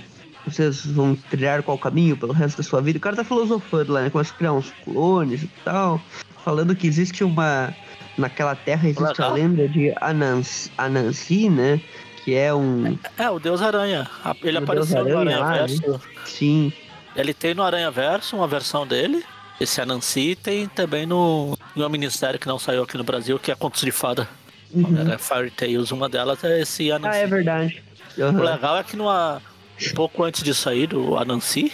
[0.52, 2.98] vocês vão trilhar qual caminho pelo resto da sua vida.
[2.98, 4.10] O cara tá filosofando lá, né?
[4.10, 6.02] Começa a criar uns clones e tal.
[6.44, 7.74] Falando que existe uma.
[8.18, 11.80] Naquela terra existe a lenda de Anansi, Anansi né?
[12.24, 12.98] que é um.
[13.18, 14.10] É, o Deus Aranha.
[14.44, 16.02] Ele O apareceu no Aranha lá, Verso.
[16.26, 16.74] Sim.
[17.16, 19.24] Ele tem no Aranha Verso uma versão dele.
[19.62, 23.52] Esse Anansi tem também no em uma minissérie que não saiu aqui no Brasil, que
[23.52, 24.28] é Contos de Fada.
[24.74, 24.98] Uhum.
[25.00, 27.20] Era Fairy Tales, uma delas é esse Ah, Anansi.
[27.20, 27.84] é verdade.
[28.18, 28.44] O Aham.
[28.44, 29.42] legal é que numa,
[29.96, 31.72] pouco antes de sair do Anansi,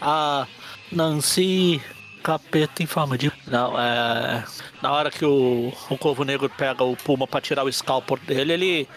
[0.00, 0.46] a
[0.90, 1.80] Nancy
[2.22, 3.32] capeta em forma de.
[3.46, 4.44] Não, é.
[4.82, 8.52] Na hora que o, o Corvo Negro pega o Puma pra tirar o scalpel dele,
[8.52, 8.88] ele.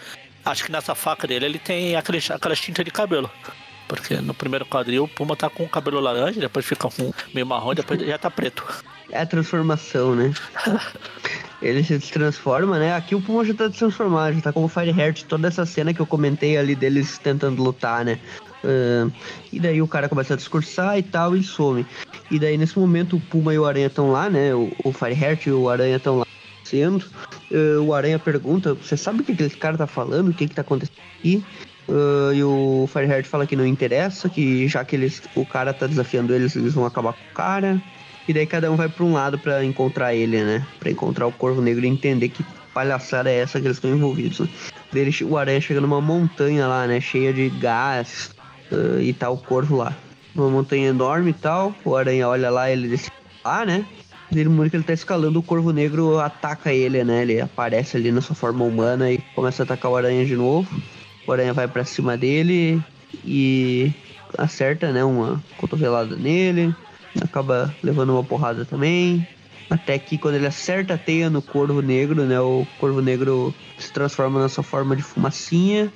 [0.44, 3.30] Acho que nessa faca dele ele tem aquele, aquela tinta de cabelo.
[3.88, 7.46] Porque no primeiro quadril o Puma tá com o cabelo laranja, depois fica com meio
[7.46, 8.64] marrom e depois já tá preto.
[9.10, 10.32] É a transformação, né?
[11.62, 12.94] Ele se transforma, né?
[12.94, 16.06] Aqui o Puma já tá transformado, já tá como Fireheart, toda essa cena que eu
[16.06, 18.18] comentei ali deles tentando lutar, né?
[18.64, 19.10] Ah,
[19.52, 21.86] e daí o cara começa a discursar e tal e some.
[22.30, 24.54] E daí nesse momento o Puma e o Aranha estão lá, né?
[24.54, 26.26] O, o Fireheart e o Aranha estão lá
[26.64, 27.04] sendo.
[27.52, 30.28] Ah, o Aranha pergunta: Você sabe o que aquele cara tá falando?
[30.28, 31.44] O que que tá acontecendo aqui?
[31.88, 35.86] Ah, e o Fireheart fala que não interessa, que já que eles, o cara tá
[35.86, 37.80] desafiando eles, eles vão acabar com o cara.
[38.26, 40.66] E daí cada um vai pra um lado pra encontrar ele, né?
[40.80, 42.42] Pra encontrar o Corvo Negro e entender que
[42.72, 44.40] palhaçada é essa que eles estão envolvidos.
[44.40, 44.48] Né?
[45.28, 47.00] O Aranha chega numa montanha lá, né?
[47.00, 48.33] Cheia de gás
[48.74, 49.96] ah, e tá o Corvo lá.
[50.34, 51.74] Uma montanha enorme e tal.
[51.84, 53.10] O Aranha olha lá, ele desce
[53.44, 53.86] lá, né?
[54.30, 57.22] Daí no momento que ele tá escalando, o Corvo Negro ataca ele, né?
[57.22, 60.68] Ele aparece ali na sua forma humana e começa a atacar o Aranha de novo.
[61.26, 62.82] O Aranha vai pra cima dele
[63.24, 63.92] e
[64.36, 65.04] acerta, né?
[65.04, 66.74] Uma cotovelada nele.
[67.22, 69.26] Acaba levando uma porrada também.
[69.70, 72.40] Até que quando ele acerta a teia no Corvo Negro, né?
[72.40, 75.92] O Corvo Negro se transforma na sua forma de fumacinha.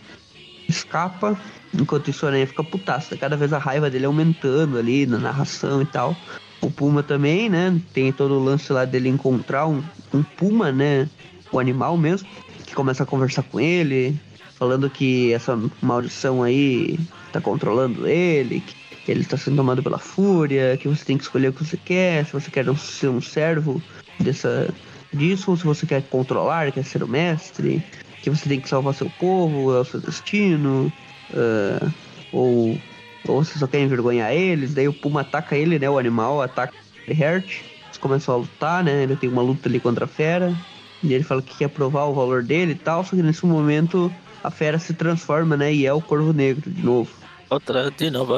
[0.68, 1.38] Escapa.
[1.74, 3.16] Enquanto o Aranha fica putaço.
[3.18, 6.16] Cada vez a raiva dele aumentando ali na narração e tal.
[6.60, 7.80] O Puma também, né?
[7.92, 11.08] Tem todo o lance lá dele encontrar um, um Puma, né?
[11.52, 12.28] O animal mesmo.
[12.66, 14.18] Que começa a conversar com ele.
[14.58, 16.98] Falando que essa maldição aí
[17.32, 18.62] tá controlando ele.
[19.04, 20.76] Que ele está sendo tomado pela fúria.
[20.76, 22.26] Que você tem que escolher o que você quer.
[22.26, 23.80] Se você quer ser um servo
[24.18, 24.68] dessa,
[25.12, 25.50] disso.
[25.50, 27.82] Ou se você quer controlar, quer ser o mestre.
[28.22, 29.74] Que você tem que salvar seu povo.
[29.74, 30.92] É o seu destino.
[31.34, 31.90] ah,
[32.32, 32.78] ou
[33.26, 35.88] ou você só quer envergonhar eles, daí o Puma ataca ele, né?
[35.88, 36.74] O animal ataca
[37.06, 37.60] o Hert.
[37.84, 39.02] Eles começam a lutar, né?
[39.02, 40.54] Ele tem uma luta ali contra a fera.
[41.02, 43.04] E ele fala que quer provar o valor dele e tal.
[43.04, 44.12] Só que nesse momento
[44.42, 45.72] a fera se transforma, né?
[45.72, 47.10] E é o Corvo Negro de novo.
[47.50, 48.34] Outra, de novo,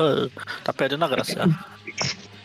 [0.64, 1.48] tá perdendo a graça.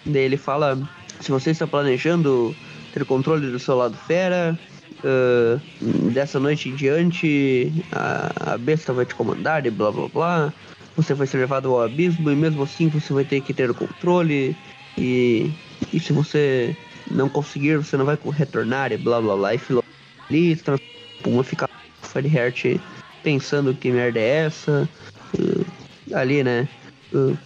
[0.05, 0.77] Daí ele fala:
[1.19, 2.55] se você está planejando
[2.93, 4.57] ter controle do seu lado fera,
[5.05, 5.59] ah,
[6.11, 10.53] dessa noite em diante a, a besta vai te comandar e blá blá blá.
[10.95, 13.75] Você vai ser levado ao abismo e mesmo assim você vai ter que ter o
[13.75, 14.55] controle.
[14.97, 15.49] E,
[15.93, 16.75] e se você
[17.11, 19.53] não conseguir, você não vai retornar e blá blá blá.
[19.53, 19.81] E Filó
[20.29, 20.79] ali, trans-
[21.21, 21.67] Puma fica
[22.03, 22.79] Fireheart
[23.23, 24.87] pensando que merda é essa.
[26.13, 26.67] Ah, ali, né?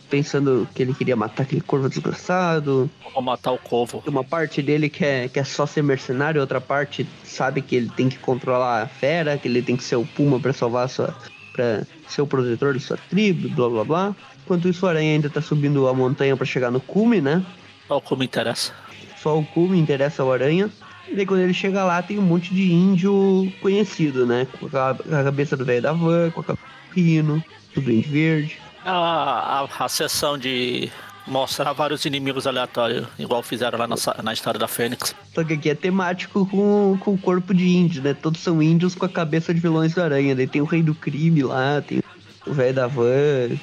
[0.10, 2.90] Pensando que ele queria matar aquele corvo desgraçado.
[3.14, 4.04] Vou matar o Corvo.
[4.08, 8.18] Uma parte dele quer, quer só ser mercenário, outra parte sabe que ele tem que
[8.18, 11.16] controlar a fera, que ele tem que ser o Puma pra salvar a sua.
[11.54, 14.16] pra ser o protetor de sua tribo, blá blá blá.
[14.44, 17.44] Enquanto isso, o Aranha ainda tá subindo a montanha pra chegar no cume, né?
[17.88, 18.74] Olha como interessa.
[19.22, 20.70] Só o cume interessa ao Aranha.
[21.08, 24.48] E daí quando ele chega lá, tem um monte de índio conhecido, né?
[24.60, 27.44] Com a, cabeça do velho da van, com a cabeça do pino,
[27.74, 28.69] do Duende Verde.
[28.92, 30.90] A, a, a sessão de
[31.28, 35.16] mostrar vários inimigos aleatórios, igual fizeram lá na, na história da Fênix.
[35.34, 38.16] Só que aqui é temático com, com o corpo de índio, né?
[38.16, 40.36] Todos são índios com a cabeça de vilões do aranha.
[40.36, 42.02] Daí tem o rei do crime lá, tem
[42.48, 43.58] o velho da van.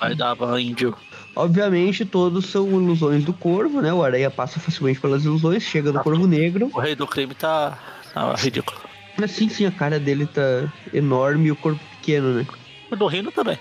[0.00, 0.96] Aí dava índio.
[1.36, 3.92] Obviamente, todos são ilusões do corvo, né?
[3.92, 6.70] O aranha passa facilmente pelas ilusões, chega no corvo negro.
[6.72, 7.78] O rei do crime tá,
[8.14, 8.80] tá ridículo.
[9.18, 12.46] Mas sim, sim, a cara dele tá enorme e o corpo pequeno, né?
[12.90, 13.58] O do Rino também.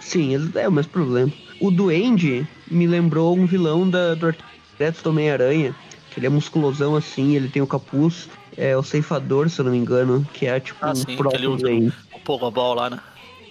[0.00, 1.32] Sim, é o mesmo problema.
[1.60, 5.74] O Duende me lembrou um vilão da, do Arquiteto do Homem-Aranha.
[6.16, 8.28] Ele é musculosão assim, ele tem o capuz.
[8.56, 11.92] É o ceifador, se eu não me engano, que é tipo Ah, um sim, proto-duende.
[12.12, 12.98] o Pogobol lá, né?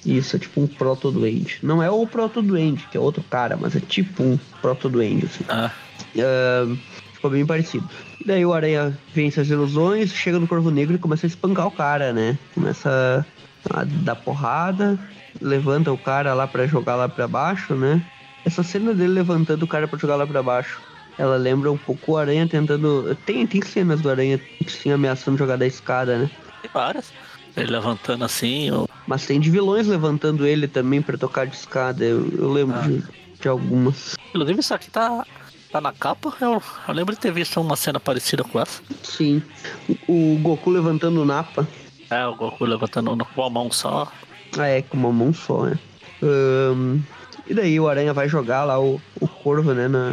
[0.05, 1.59] Isso, é tipo um proto-duende.
[1.63, 5.45] Não é o proto-duende, que é outro cara, mas é tipo um proto-duende, assim.
[5.47, 5.71] Ah,
[6.19, 6.75] Ah,
[7.13, 7.87] ficou bem parecido.
[8.19, 11.67] E daí o Aranha vence as ilusões, chega no Corvo Negro e começa a espancar
[11.67, 12.37] o cara, né?
[12.53, 13.46] Começa a
[13.85, 14.97] dar porrada,
[15.41, 18.01] levanta o cara lá pra jogar lá pra baixo, né?
[18.45, 20.79] Essa cena dele levantando o cara pra jogar lá pra baixo,
[21.17, 23.15] ela lembra um pouco o Aranha tentando...
[23.25, 26.31] Tem, tem cenas do Aranha assim, ameaçando jogar da escada, né?
[26.61, 27.11] tem várias.
[27.55, 32.05] Ele levantando assim, o Mas tem de vilões levantando ele também pra tocar de escada,
[32.05, 32.81] eu, eu lembro Ah.
[32.81, 33.03] de,
[33.41, 34.15] de algumas.
[34.29, 35.25] Inclusive, isso aqui tá,
[35.71, 36.33] tá na capa.
[36.39, 38.81] Eu, eu lembro de ter visto uma cena parecida com essa.
[39.03, 39.41] Sim.
[40.07, 41.67] O Goku levantando o Napa.
[42.09, 44.11] É, o Goku levantando com uma mão só.
[44.57, 45.77] Ah, é, com uma mão só, né?
[46.21, 46.99] Ahn,
[47.47, 50.11] e daí o Aranha vai jogar lá o, o corvo, né, na,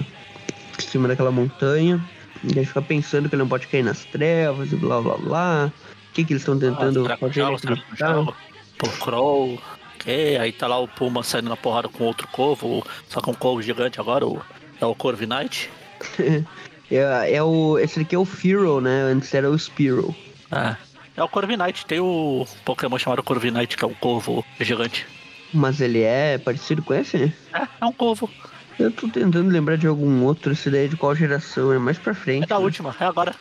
[0.79, 2.03] em cima daquela montanha.
[2.43, 5.73] E ele fica pensando que ele não pode cair nas trevas e blá blá blá.
[6.11, 7.43] O que, que eles estão tentando Ah, fazer?
[8.79, 9.59] Pô, Crow.
[10.07, 13.63] Aí tá lá o Puma saindo na porrada com outro corvo, só com um corvo
[13.63, 14.41] gigante agora, o,
[14.81, 15.71] é o Corviknight.
[16.91, 19.05] É, é o, esse aqui é o Firo, né?
[19.05, 20.15] Antes era o Spiro.
[20.53, 20.77] É.
[21.17, 25.07] É o Corviknight, tem o Pokémon chamado Corviknight, que é um corvo gigante.
[25.53, 27.33] Mas ele é parecido com esse?
[27.53, 28.29] É, é um corvo.
[28.79, 32.13] Eu tô tentando lembrar de algum outro, essa ideia de qual geração, é mais pra
[32.15, 32.43] frente.
[32.43, 32.65] É da né?
[32.65, 33.33] última, é agora.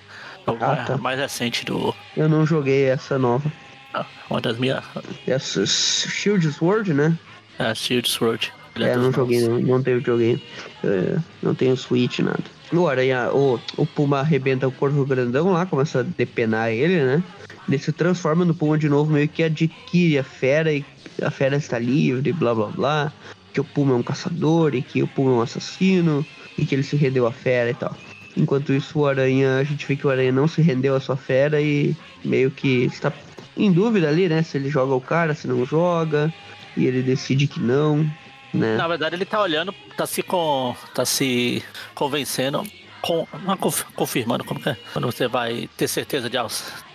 [0.45, 0.97] É o Ah, tá.
[0.97, 1.95] mais recente do.
[2.15, 3.51] Eu não joguei essa nova.
[3.95, 4.83] é, Uma das minhas.
[5.25, 7.17] Essa Shield Sword, né?
[7.57, 8.53] É, Shield Sword.
[8.75, 10.43] É, dos não joguei, não, não teve videogame.
[10.83, 12.43] É, não tenho Switch, nada.
[12.75, 17.23] O aranha, o, o Puma arrebenta o corvo grandão lá, começa a depenar ele, né?
[17.67, 20.83] Ele se transforma no Puma de novo, meio que adquire a fera e
[21.21, 23.13] a fera está livre, blá blá blá.
[23.53, 26.25] Que o Puma é um caçador e que o Puma é um assassino
[26.57, 27.95] e que ele se rendeu à fera e tal.
[28.35, 31.15] Enquanto isso, o aranha, a gente vê que o aranha não se rendeu à sua
[31.15, 31.95] fera e
[32.25, 33.13] meio que está
[33.55, 34.41] em dúvida ali, né?
[34.41, 36.33] Se ele joga o cara, se não joga.
[36.75, 38.09] E ele decide que não,
[38.53, 38.77] né?
[38.77, 41.63] Na verdade, ele tá olhando, tá se, com, tá se
[41.95, 42.63] convencendo,
[43.01, 44.77] com, não é conf- confirmando, como é?
[44.93, 46.53] Quando você vai ter certeza de algo.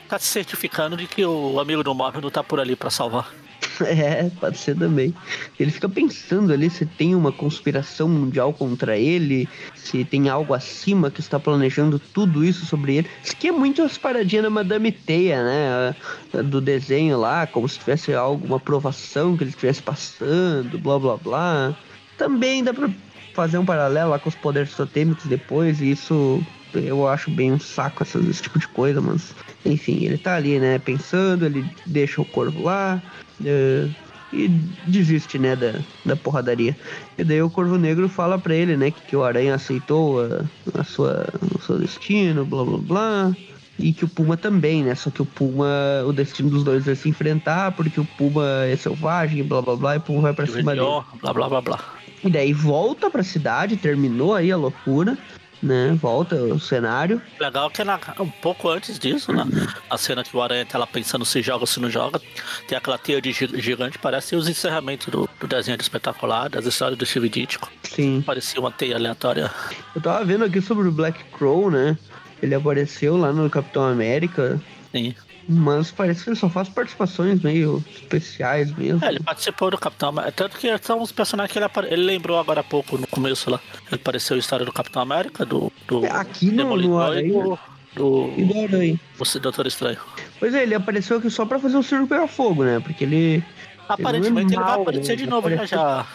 [0.09, 3.31] Tá se certificando de que o amigo do Mob não tá por ali pra salvar.
[3.89, 5.15] É, pode ser também.
[5.59, 11.11] Ele fica pensando ali se tem uma conspiração mundial contra ele, se tem algo acima
[11.11, 13.11] que está planejando tudo isso sobre ele.
[13.23, 15.97] Isso aqui é muito as paradinhas da Madame Teia, né?
[16.43, 21.77] Do desenho lá, como se tivesse alguma provação que ele estivesse passando, blá blá blá.
[22.17, 22.91] Também dá pra
[23.35, 26.45] fazer um paralelo lá com os poderes totêmicos depois, e isso
[26.75, 30.59] eu acho bem um saco essas- esse tipo de coisa, mas enfim, ele tá ali,
[30.59, 33.03] né, pensando, ele deixa o corvo lá,
[33.45, 33.89] é,
[34.33, 36.77] e desiste, né, da, da porradaria.
[37.17, 40.45] E daí o Corvo Negro fala pra ele, né, que, que o Aranha aceitou a,
[40.79, 43.37] a sua, o seu destino, blá blá blá.
[43.79, 44.93] E que o Puma também, né?
[44.97, 45.69] Só que o Puma,
[46.05, 49.95] o destino dos dois é se enfrentar, porque o Puma é selvagem, blá blá blá,
[49.95, 50.85] e o Puma vai pra cima dele.
[50.85, 51.81] Rebelião, blá blá blá blá.
[52.25, 55.17] E daí volta pra cidade, terminou aí a loucura,
[55.63, 55.97] né?
[56.01, 57.21] Volta o cenário.
[57.41, 59.45] Legal que na- um pouco antes disso, né?
[59.91, 62.21] A cena que o Aranha tá lá pensando se joga ou se não joga,
[62.67, 66.65] tem aquela teia de gi- gigante, parece os encerramentos do, do desenho de espetacular, das
[66.67, 67.69] histórias do Steve Ditko.
[67.83, 68.23] Sim.
[68.25, 69.51] Parecia uma teia aleatória.
[69.95, 71.97] Eu tava vendo aqui sobre o Black Crow, né?
[72.43, 74.61] Ele apareceu lá no Capitão América,
[74.93, 75.15] Sim.
[75.49, 79.05] Mas parece que ele só faz participações meio especiais mesmo.
[79.05, 80.33] É, ele participou do Capitão América.
[80.33, 83.51] Tanto que são uns personagens que ele, apare- ele lembrou agora há pouco, no começo
[83.51, 83.59] lá.
[83.87, 85.73] Ele apareceu a história do Capitão América, do.
[85.87, 87.59] do É, aqui no- no Aranha.
[87.95, 89.01] do, E Aranha.
[89.19, 89.99] do Doutor Estranho.
[90.39, 92.79] Pois é, ele apareceu aqui só pra fazer o circo pegar fogo, né?
[92.81, 93.43] Porque ele.
[93.89, 95.17] Aparentemente ele vai mal, aparecer né?
[95.17, 96.07] de novo já Apareceu- já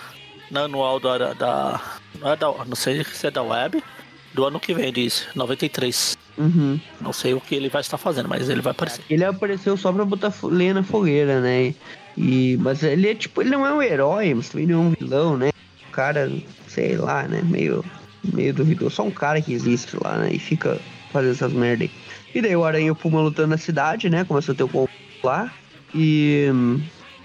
[0.51, 1.81] na anual da, da,
[2.19, 2.47] não é da.
[2.65, 3.83] Não sei se é da web.
[4.33, 6.17] Do ano que vem, diz, 93.
[6.37, 6.79] Uhum.
[6.99, 9.03] Não sei o que ele vai estar fazendo, mas ele vai aparecer.
[9.09, 11.73] Ele apareceu só pra botar lenha na fogueira, né?
[12.17, 14.89] E, mas ele é tipo, ele não é um herói, mas também não é um
[14.91, 15.51] vilão, né?
[15.87, 16.31] Um cara,
[16.67, 17.41] sei lá, né?
[17.43, 17.83] Meio,
[18.33, 18.95] meio duvidoso.
[18.95, 20.29] Só um cara que existe lá, né?
[20.31, 20.79] E fica
[21.11, 21.91] fazendo essas merda aí.
[22.33, 24.23] E daí o Aranha e o Puma lutando na cidade, né?
[24.23, 25.53] Começou a ter o conflito lá.
[25.93, 26.47] E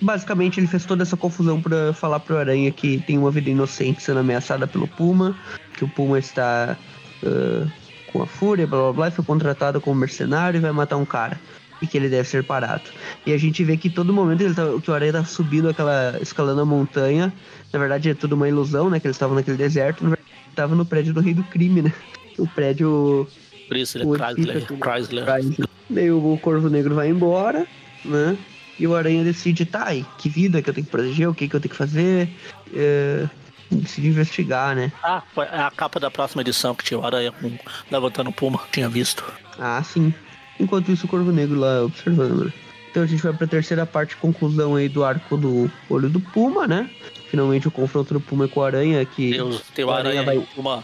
[0.02, 4.02] basicamente ele fez toda essa confusão pra falar pro Aranha que tem uma vida inocente
[4.02, 5.34] sendo ameaçada pelo Puma.
[5.74, 6.76] Que o Puma está
[7.24, 7.66] ah,
[8.12, 11.04] com a fúria, blá blá blá, e foi contratado como mercenário e vai matar um
[11.04, 11.38] cara.
[11.80, 12.82] E que ele deve ser parado.
[13.24, 16.18] E a gente vê que todo momento ele tá, que o Aranha tá subindo aquela.
[16.20, 17.32] escalando a montanha.
[17.72, 18.98] Na verdade é tudo uma ilusão, né?
[18.98, 20.02] Que eles estavam naquele deserto.
[20.02, 21.92] Na verdade, ele tava no prédio do Rei do Crime, né?
[22.36, 23.28] O prédio.
[23.68, 25.24] Chrysler, o Chrysler, edifício aqui, Chrysler.
[25.24, 25.68] Chrysler.
[25.90, 27.66] Daí o, Corvo Negro vai embora,
[28.04, 28.36] né?
[28.78, 31.48] E o Aranha decide, tá, e que vida que eu tenho que proteger, o que
[31.48, 32.28] que eu tenho que fazer.
[32.74, 33.26] É,
[33.70, 34.90] decide investigar, né?
[35.02, 37.50] Ah, foi a capa da próxima edição que tinha o Aranha com,
[37.90, 39.24] levantando o Puma, tinha visto.
[39.58, 40.12] Ah, sim.
[40.60, 42.46] Enquanto isso, o Corvo Negro lá observando.
[42.46, 42.52] né?
[42.90, 46.66] Então a gente vai pra terceira parte, conclusão aí do arco do Olho do Puma,
[46.66, 46.90] né?
[47.30, 50.34] Finalmente o confronto do Puma com o Aranha, que Tem, o- tem o Aranha, Aranha
[50.36, 50.82] e o Puma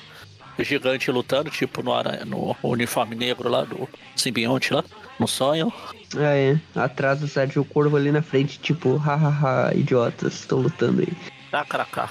[0.58, 4.84] gigante lutando, tipo no, aranha, no uniforme negro lá do simbionte lá,
[5.18, 5.72] no sonho.
[6.16, 11.00] é, é, atrás do Sérgio o Corvo ali na frente, tipo, hahaha, idiotas, estão lutando
[11.00, 11.12] aí.
[11.50, 12.08] Kakaraka.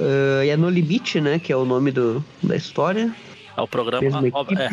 [0.00, 1.38] Ah, e é No Limite, né?
[1.38, 3.14] Que é o nome do, da história.
[3.56, 4.02] É o programa.
[4.02, 4.70] Mesma ah, ob- é,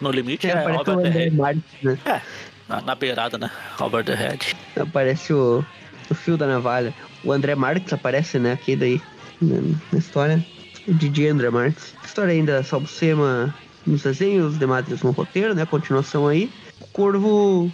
[0.00, 1.36] no limite É, é, Over the Head.
[1.36, 1.98] Marques, né?
[2.04, 2.20] É,
[2.68, 3.50] na, na beirada, né?
[3.78, 4.56] Over the Head.
[4.78, 5.64] Aparece o,
[6.10, 6.92] o fio da navalha.
[7.22, 8.52] O André Marques aparece, né?
[8.52, 9.00] Aqui daí,
[9.40, 9.60] na,
[9.92, 10.44] na história.
[10.88, 11.94] O Didi André Marques.
[12.02, 13.54] A história ainda salvo Sema
[13.86, 15.64] nos desenhos, Demetrius no roteiro, né?
[15.64, 16.50] Continuação aí.
[16.80, 17.70] O Corvo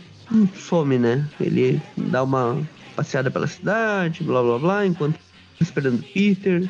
[0.55, 1.27] some, né?
[1.41, 2.61] Ele dá uma
[2.95, 5.19] passeada pela cidade, blá blá blá, enquanto
[5.61, 6.69] esperando Peter.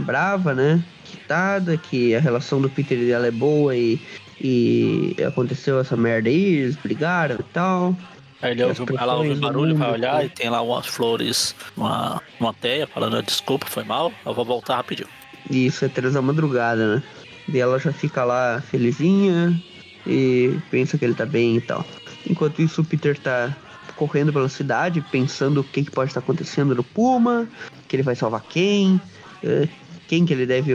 [0.00, 0.82] Brava, né?
[1.04, 4.00] Quitada, que a relação do Peter e dela é boa e,
[4.40, 7.96] e aconteceu essa merda aí, eles brigaram e tal.
[8.42, 12.20] Aí ele ouve, ela ouve o barulho, vai olhar e tem lá umas flores, uma,
[12.38, 15.08] uma teia, falando desculpa, foi mal, eu vou voltar rapidinho.
[15.50, 17.02] Isso é três da madrugada, né?
[17.48, 19.58] E ela já fica lá felizinha
[20.06, 21.84] e pensa que ele tá bem e tal.
[22.28, 23.54] Enquanto isso, o Peter tá
[23.96, 27.46] correndo pela cidade, pensando o que, que pode estar acontecendo no Puma,
[27.86, 29.00] que ele vai salvar quem,
[29.42, 29.68] eh,
[30.06, 30.72] quem que ele deve,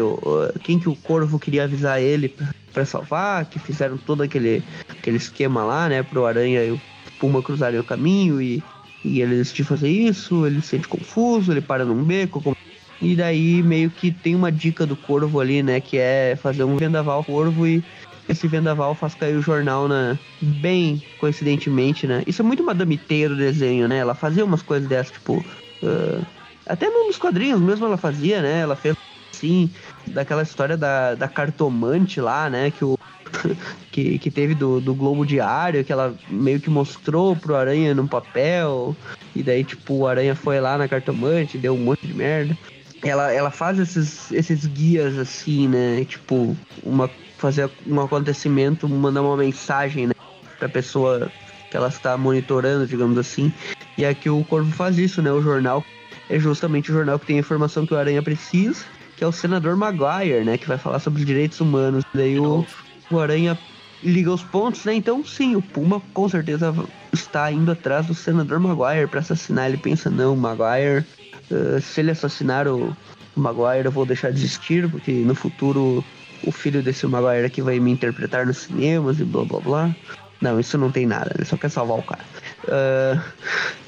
[0.64, 2.34] quem que o Corvo queria avisar ele
[2.74, 6.82] para salvar, que fizeram todo aquele, aquele esquema lá, né, pro Aranha e o
[7.20, 8.64] Puma cruzarem o caminho e,
[9.04, 12.56] e ele decidiu fazer isso, ele se sente confuso, ele para num beco,
[13.02, 16.78] e daí meio que tem uma dica do Corvo ali, né, que é fazer um
[16.78, 17.84] vendaval Corvo e
[18.30, 22.24] esse vendaval faz cair o jornal na bem coincidentemente, né?
[22.28, 23.98] Isso é muito Madame Teia do desenho, né?
[23.98, 25.44] Ela fazia umas coisas dessas, tipo.
[25.82, 26.24] Uh,
[26.68, 28.60] até nos quadrinhos mesmo ela fazia, né?
[28.60, 28.96] Ela fez
[29.40, 29.70] assim,
[30.08, 32.72] daquela história da, da cartomante lá, né?
[32.72, 32.98] Que o.
[33.92, 38.08] que, que teve do, do Globo Diário, que ela meio que mostrou pro Aranha num
[38.08, 38.96] papel,
[39.36, 42.58] e daí, tipo, o Aranha foi lá na cartomante, deu um monte de merda
[43.02, 46.04] ela, ela faz esses, esses guias assim, né?
[46.06, 50.14] Tipo, uma, fazer um acontecimento, mandar uma mensagem, né?
[50.58, 51.32] Pra pessoa
[51.70, 53.54] que ela está monitorando, digamos assim.
[53.98, 55.32] E aqui o Corvo faz isso, né?
[55.32, 55.84] O jornal
[56.30, 58.84] é justamente o jornal que tem a informação que o Aranha precisa,
[59.20, 60.58] que é o senador Maguire, né?
[60.58, 62.04] Que vai falar sobre os direitos humanos.
[62.14, 62.66] Daí o,
[63.12, 63.60] o Aranha
[64.02, 64.96] liga os pontos, né?
[64.96, 66.74] Então, sim, o Puma com certeza
[67.12, 69.68] está indo atrás do senador Maguire para assassinar.
[69.68, 71.06] Ele pensa, não, Maguire
[71.52, 72.96] Uh, se ele assassinar o,
[73.36, 76.04] o Maguire, eu vou deixar de existir, porque no futuro
[76.44, 79.96] o filho desse Maguire aqui vai me interpretar nos cinemas e blá blá blá.
[80.40, 82.24] Não, isso não tem nada, ele só quer salvar o cara.
[82.66, 83.22] Uh,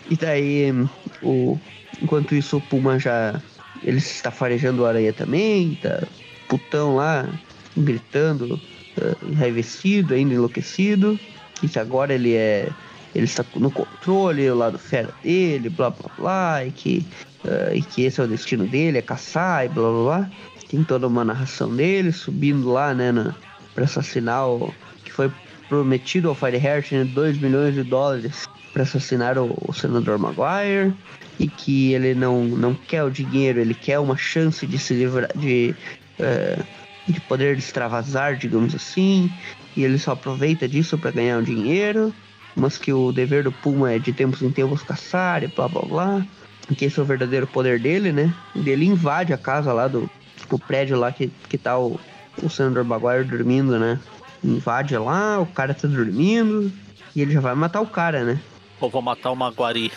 [0.09, 0.73] e daí,
[1.21, 1.57] o,
[2.01, 3.39] enquanto isso, o Puma já.
[3.83, 6.03] Ele está farejando o aranha também, tá
[6.47, 7.27] putão lá,
[7.75, 11.19] gritando, uh, enraivecido, ainda enlouquecido.
[11.55, 12.69] Que agora ele é.
[13.13, 17.05] Ele está no controle, o lado fera dele, blá blá blá, e que
[17.43, 20.31] uh, e que esse é o destino dele, é caçar e blá blá blá.
[20.69, 23.35] Tem toda uma narração dele subindo lá, né, na,
[23.75, 24.73] pra assassinar o.
[25.03, 25.29] que foi
[25.67, 30.93] prometido ao Fireheart, né, 2 milhões de dólares para assassinar o, o, senador Maguire
[31.39, 35.29] e que ele não, não quer o dinheiro, ele quer uma chance de se livrar
[35.35, 35.75] de,
[36.19, 36.63] uh,
[37.07, 39.31] de poder extravasar, digamos assim,
[39.75, 42.13] e ele só aproveita disso para ganhar o dinheiro,
[42.55, 45.81] mas que o dever do Puma é de tempos em tempos caçar e blá blá
[45.81, 46.27] blá
[46.75, 48.33] que esse é o verdadeiro poder dele, né?
[48.55, 50.09] Ele invade a casa lá do
[50.49, 51.97] o prédio lá que, que tá o,
[52.43, 53.99] o Sandor Maguire dormindo, né?
[54.43, 56.71] Invade lá, o cara tá dormindo
[57.15, 58.39] e ele já vai matar o cara, né?
[58.79, 59.91] Ou vou matar o Maguari.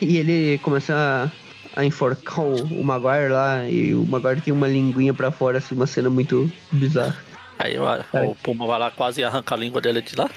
[0.00, 0.94] E ele começa
[1.74, 5.58] a, a enforcar o, o, Maguire lá e o Maguire tem uma linguinha para fora,
[5.58, 7.16] assim, uma cena muito bizarra.
[7.58, 7.84] Aí o,
[8.30, 10.30] o Puma vai lá quase arranca a língua dele de lá.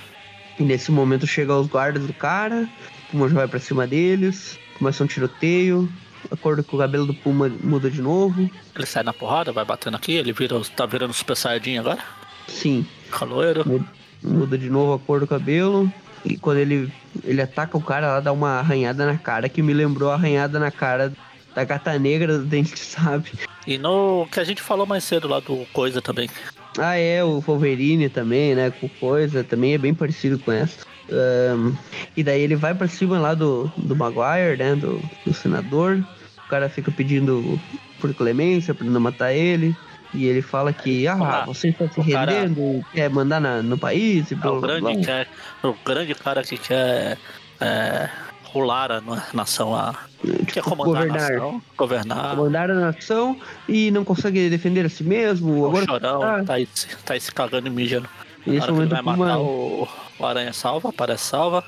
[0.60, 2.68] E nesse momento chega os guardas do cara,
[3.08, 4.58] o Puma já vai pra cima deles.
[4.80, 5.88] Começa um tiroteio,
[6.32, 8.50] a cor do cabelo do Puma muda de novo.
[8.76, 12.00] Ele sai na porrada, vai batendo aqui, ele vira, tá virando Super Saiyajin agora?
[12.48, 12.86] Sim.
[13.12, 13.68] Caloeiro.
[13.68, 13.86] Muda,
[14.24, 15.92] muda de novo a cor do cabelo.
[16.24, 16.92] E quando ele,
[17.24, 20.60] ele ataca o cara, ela dá uma arranhada na cara que me lembrou a arranhada
[20.60, 21.12] na cara
[21.54, 23.32] da gata negra do Dente Sabe.
[23.66, 26.30] E no que a gente falou mais cedo lá do Coisa também.
[26.78, 28.72] Ah, é, o Wolverine também, né?
[28.72, 30.86] Com Coisa, também é bem parecido com essa.
[31.12, 31.76] Um,
[32.16, 34.76] e daí ele vai para cima lá do, do Maguire, né?
[34.76, 36.04] Do, do senador.
[36.46, 37.60] O cara fica pedindo
[38.00, 39.76] por clemência para não matar ele.
[40.14, 42.94] E ele fala que, ah, ah você está se rendendo, cara...
[42.94, 45.28] quer mandar na, no país e blá, é, o, grande blá, Quer,
[45.64, 47.18] o grande cara que quer
[47.62, 48.10] é,
[48.44, 49.02] rolar a
[49.34, 52.36] nação, a, tipo, quer comandar governar, a nação, governar.
[52.36, 53.40] Comandar a nação
[53.70, 55.62] e não consegue defender a si mesmo.
[55.62, 56.68] O agora chorão, tá, tá, aí,
[57.06, 58.10] tá aí se cagando e mijando.
[58.46, 59.38] Nesse momento vai matar uma...
[59.38, 59.88] o,
[60.20, 61.64] o Aranha salva, aparece salva.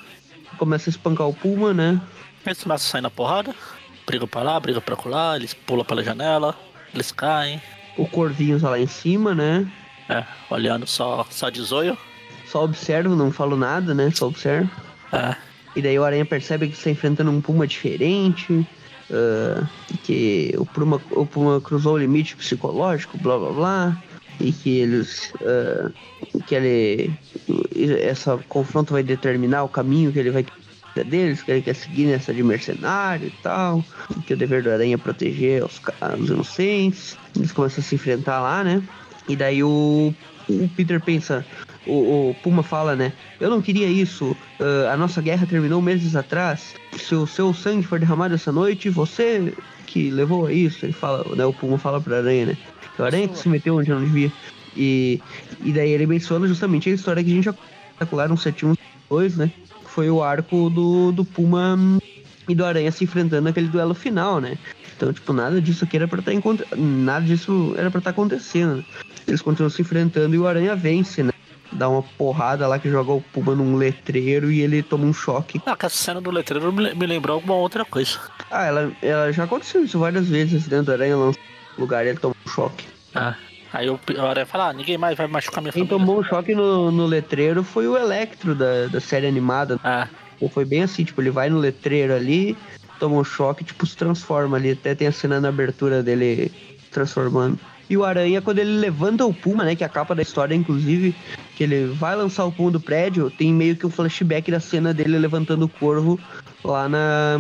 [0.58, 2.00] Começa a espancar o Puma, né?
[2.46, 3.56] Eles começam a sair na porrada.
[4.06, 6.56] Briga pra lá, briga pra lá, eles pulam pela janela,
[6.94, 7.62] eles caem.
[7.98, 9.70] O Corvinho tá lá em cima, né?
[10.10, 11.98] É, olhando só, só de zoio.
[12.48, 14.12] Só observo, não falo nada, né?
[14.14, 14.70] Só observo.
[15.12, 15.36] É.
[15.76, 18.68] E daí o Aranha percebe que está enfrentando um Puma diferente.
[19.10, 19.68] Uh,
[20.04, 24.04] que o Puma, o Puma cruzou o limite psicológico, blá blá blá
[24.40, 25.94] e que eles uh,
[26.48, 27.14] que ele
[28.02, 30.46] essa confronto vai determinar o caminho que ele vai
[31.02, 33.84] deles, que ele quer seguir nessa de mercenário e tal,
[34.28, 35.82] que o dever do aranha é proteger os,
[36.20, 37.18] os inocentes.
[37.36, 38.84] Eles começam a se enfrentar lá, né?
[39.28, 40.14] E daí o,
[40.50, 41.46] o Peter pensa,
[41.88, 43.14] o, o Puma fala, né?
[43.40, 44.36] Eu não queria isso.
[44.60, 46.76] Uh, a nossa guerra terminou meses atrás.
[46.98, 49.54] Se o seu sangue for derramado essa noite, você
[49.88, 50.86] que levou a isso.
[50.86, 51.46] Ele fala, né?
[51.46, 52.58] O Puma fala pra Aranha, né?
[52.98, 54.32] O Aranha que se meteu onde não devia.
[54.76, 55.22] E,
[55.64, 57.56] e daí ele menciona justamente a história que a gente já
[57.92, 59.52] especularam no 712, né?
[59.94, 61.78] Foi o arco do, do Puma
[62.50, 64.58] e do Aranha se enfrentando naquele duelo final, né?
[64.98, 68.10] Então, tipo, nada disso aqui era pra estar tá nada disso era para estar tá
[68.10, 68.78] acontecendo.
[68.78, 68.86] Né?
[69.28, 71.32] Eles continuam se enfrentando e o Aranha vence, né?
[71.72, 75.62] Dá uma porrada lá que joga o Puma num letreiro e ele toma um choque.
[75.64, 78.18] Ah, que essa cena do letreiro me lembrou alguma outra coisa.
[78.50, 81.38] Ah, ela, ela já aconteceu isso várias vezes dentro do Aranha lança
[81.78, 82.88] lugar e ele toma um choque.
[83.14, 83.36] Ah.
[83.74, 85.98] Aí o Aranha fala, ah, ninguém mais vai machucar minha Quem família.
[85.98, 89.80] Quem tomou um choque no, no letreiro foi o Electro da, da série animada.
[89.84, 90.08] Ah.
[90.52, 92.56] Foi bem assim, tipo, ele vai no letreiro ali,
[93.00, 94.72] toma um choque, tipo, se transforma ali.
[94.72, 96.52] Até tem a cena na abertura dele
[96.92, 97.58] transformando.
[97.90, 99.76] E o Aranha, quando ele levanta o Puma, né?
[99.76, 101.16] Que é a capa da história, inclusive,
[101.56, 104.94] que ele vai lançar o Puma do prédio, tem meio que um flashback da cena
[104.94, 106.20] dele levantando o corvo
[106.64, 107.40] lá na.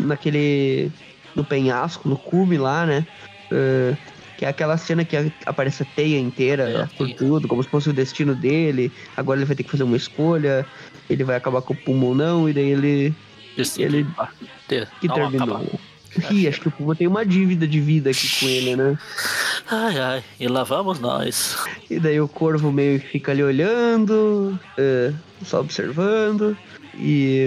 [0.00, 0.90] naquele.
[1.34, 3.06] no penhasco, no cume lá, né?
[3.52, 3.96] Uh,
[4.40, 7.90] que é aquela cena que aparece a teia inteira é, por tudo, como se fosse
[7.90, 8.90] o destino dele.
[9.14, 10.64] Agora ele vai ter que fazer uma escolha,
[11.10, 13.14] ele vai acabar com o Puma ou não, e daí ele.
[13.76, 14.06] ele
[14.66, 15.78] ter, que terminou.
[16.30, 18.98] Ih, acho que o Puma tem uma dívida de vida aqui com ele, né?
[19.70, 21.58] Ai, ai, e lá vamos nós.
[21.90, 25.14] E daí o corvo meio que fica ali olhando, uh,
[25.44, 26.56] só observando,
[26.94, 27.46] e,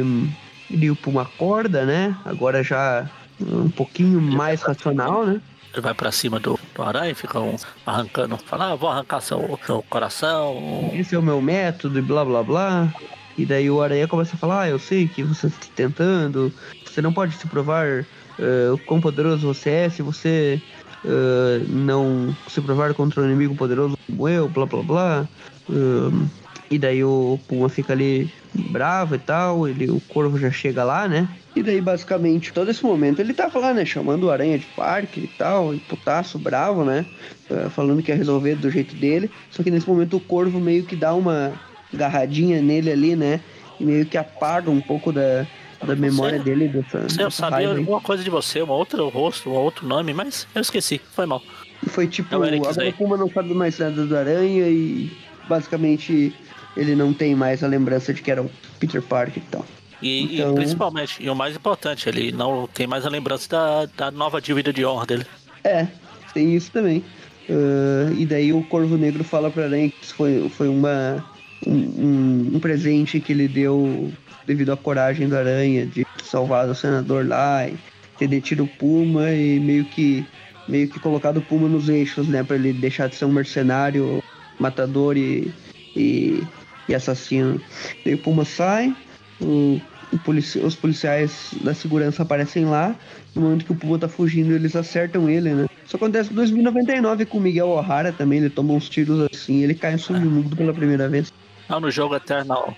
[0.69, 2.15] e o Puma acorda, né?
[2.23, 3.09] Agora já
[3.41, 5.41] um pouquinho mais racional, né?
[5.73, 7.55] Ele vai pra cima do, do aranha e fica um,
[7.85, 10.91] arrancando, fala, ah, vou arrancar seu, seu coração.
[10.93, 12.93] Esse é o meu método e blá blá blá.
[13.35, 16.53] E daí o aranha começa a falar, ah, eu sei que você está tentando,
[16.85, 18.05] você não pode se provar
[18.37, 20.61] uh, quão poderoso você é se você
[21.03, 25.27] uh, não se provar contra um inimigo poderoso como eu, blá blá blá.
[25.67, 26.29] Uh,
[26.69, 31.07] e daí o Puma fica ali bravo e tal, ele, o Corvo já chega lá,
[31.07, 31.27] né?
[31.55, 33.85] E daí, basicamente, todo esse momento ele tava lá, né?
[33.85, 37.05] Chamando o Aranha de parque e tal, e putaço, bravo, né?
[37.49, 39.29] Uh, falando que ia resolver do jeito dele.
[39.51, 41.53] Só que nesse momento o Corvo meio que dá uma
[41.93, 43.39] agarradinha nele ali, né?
[43.79, 45.45] E meio que apaga um pouco da,
[45.85, 47.01] da memória você, dele dessa.
[47.09, 50.61] Você, eu sabia alguma coisa de você, um outro rosto, um outro nome, mas eu
[50.61, 51.41] esqueci, foi mal.
[51.87, 55.11] Foi tipo, agora o Puma não sabe mais nada do Aranha e
[55.47, 56.33] basicamente
[56.75, 58.49] ele não tem mais a lembrança de que era o
[58.79, 59.65] Peter Parker e tal.
[60.01, 60.51] E, então...
[60.51, 64.41] e, principalmente, e o mais importante, ele não tem mais a lembrança da, da nova
[64.41, 65.25] dívida de honra dele.
[65.63, 65.87] É,
[66.33, 67.03] tem isso também.
[67.49, 71.23] Uh, e daí o Corvo Negro fala pra Aranha que isso foi, foi uma,
[71.67, 74.11] um, um, presente que ele deu
[74.45, 77.77] devido à coragem do Aranha de salvar o senador lá e
[78.17, 80.25] ter detido o Puma e meio que
[80.67, 84.23] meio que colocado o Puma nos eixos, né, para ele deixar de ser um mercenário,
[84.57, 85.51] matador e,
[85.95, 86.41] e,
[86.87, 87.61] e assassino.
[88.03, 88.95] Daí o Puma sai,
[89.41, 89.79] o,
[90.11, 92.95] o polici os policiais da segurança aparecem lá,
[93.35, 95.67] no momento que o Puma tá fugindo, eles acertam ele, né?
[95.85, 99.73] Isso acontece em 2099 com o Miguel O'Hara também, ele toma uns tiros assim, ele
[99.73, 101.31] cai em submundo pela primeira vez.
[101.69, 102.75] Não, no jogo Eternal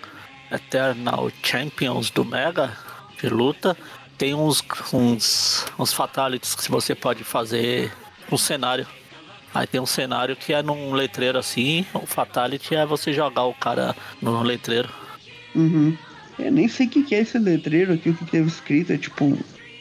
[0.51, 2.71] Eternal Champions do Mega
[3.19, 3.75] de luta,
[4.17, 7.91] tem uns, uns, uns fatalities que você pode fazer
[8.29, 8.87] no cenário.
[9.55, 13.53] Aí tem um cenário que é num letreiro assim, o fatality é você jogar o
[13.53, 14.89] cara no letreiro.
[15.55, 15.97] Uhum.
[16.37, 18.97] Eu nem sei o que, que é esse letreiro aqui, o que, é escrito, é
[18.97, 19.25] tipo.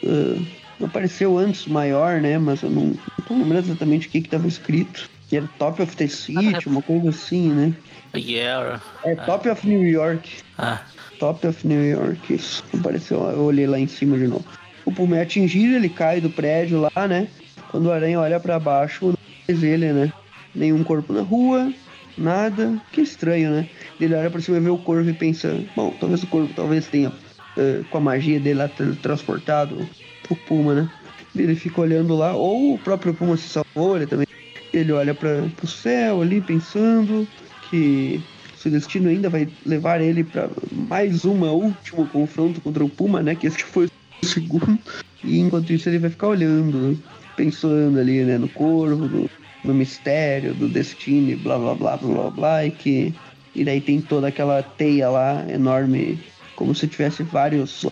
[0.01, 0.45] Uh,
[0.81, 2.37] apareceu antes maior, né?
[2.37, 5.09] Mas eu não, não tô lembrando exatamente o que, que tava escrito.
[5.27, 7.73] Que era Top of the City, uma coisa assim, né?
[8.15, 8.81] Yeah.
[9.03, 10.29] É Top of New York.
[10.57, 10.81] Ah.
[11.19, 12.63] Top of New York, isso.
[12.73, 14.45] Apareceu, eu olhei lá em cima de novo.
[14.85, 17.27] O Puma é atingido, ele cai do prédio lá, né?
[17.71, 19.14] Quando o aranha olha para baixo,
[19.47, 20.11] ele, né?
[20.53, 21.71] Nenhum corpo na rua,
[22.17, 22.81] nada.
[22.91, 23.69] Que estranho, né?
[23.99, 26.87] Ele olha pra cima e vê o corvo e pensa: bom, talvez o corvo talvez
[26.87, 28.69] tenha, uh, com a magia dele lá,
[29.01, 29.87] transportado
[30.29, 30.89] o Puma, né?
[31.35, 34.25] Ele fica olhando lá, ou o próprio Puma se salvou, ele também.
[34.73, 37.27] Ele olha para o céu ali, pensando
[37.69, 38.21] que
[38.57, 43.35] seu destino ainda vai levar ele para mais uma último confronto contra o Puma, né?
[43.35, 44.79] Que esse foi o segundo.
[45.23, 46.97] E enquanto isso ele vai ficar olhando,
[47.35, 49.29] pensando ali, né, no corvo, no,
[49.63, 53.13] no mistério do destino, blá blá blá blá blá blá, e que
[53.55, 56.19] e daí tem toda aquela teia lá enorme,
[56.55, 57.85] como se tivesse vários.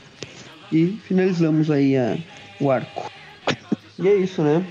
[0.71, 2.17] E finalizamos aí a,
[2.59, 3.09] o arco.
[3.97, 4.65] E é isso, né?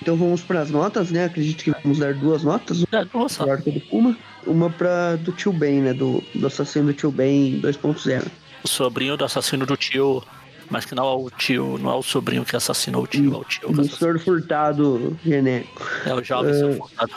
[0.00, 1.24] Então vamos para as notas, né?
[1.24, 2.84] Acredito que vamos dar duas notas.
[3.12, 3.44] Nossa.
[3.44, 4.16] O arco do Puma.
[4.46, 5.92] Uma para do tio Ben, né?
[5.92, 8.24] Do, do assassino do tio Ben 2.0.
[8.62, 10.22] O sobrinho do assassino do tio
[10.70, 13.36] mas que não é o tio, não é o sobrinho que assassinou o tio, é
[13.36, 13.70] o tio.
[13.70, 15.86] O Senhor Furtado genérico.
[16.04, 17.12] É o jovem uh, Furtado.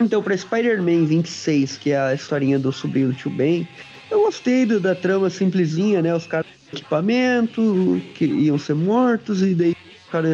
[0.00, 3.68] Então, pra Spider-Man 26, que é a historinha do sobrinho do tio Ben,
[4.10, 6.14] eu gostei do, da trama simplesinha, né?
[6.14, 9.76] Os caras equipamento, que iam ser mortos, e daí,
[10.10, 10.32] cara,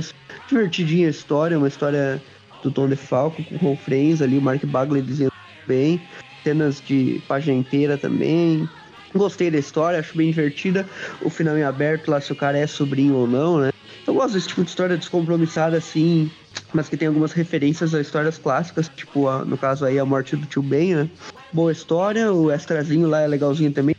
[0.48, 2.22] divertidinha a história, uma história
[2.62, 5.32] do Tom DeFalco com o Ron Friends ali, o Mark Bagley dizendo
[5.66, 6.00] bem,
[6.44, 8.68] cenas de página inteira também.
[9.16, 10.86] Gostei da história, acho bem divertida.
[11.20, 13.70] O final em aberto lá, se o cara é sobrinho ou não, né?
[14.06, 16.30] Eu gosto desse tipo de história descompromissada, assim,
[16.72, 20.36] mas que tem algumas referências a histórias clássicas, tipo, a, no caso aí, a morte
[20.36, 21.10] do tio Ben, né?
[21.52, 23.94] Boa história, o extrazinho lá é legalzinho também,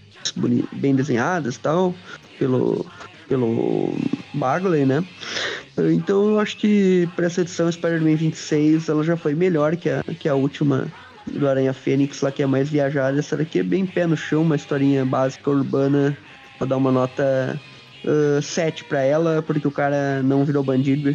[0.73, 1.93] bem desenhadas e tal,
[2.37, 2.85] pelo,
[3.27, 3.93] pelo
[4.33, 5.03] Bagley, né?
[5.77, 10.03] Então eu acho que para essa edição Spider-Man 26 ela já foi melhor que a,
[10.19, 10.87] que a última
[11.31, 13.19] do Aranha Fênix lá que é mais viajada.
[13.19, 16.17] Essa daqui é bem pé no chão, uma historinha básica urbana.
[16.59, 17.59] Vou dar uma nota
[18.03, 21.13] uh, 7 para ela, porque o cara não virou bandido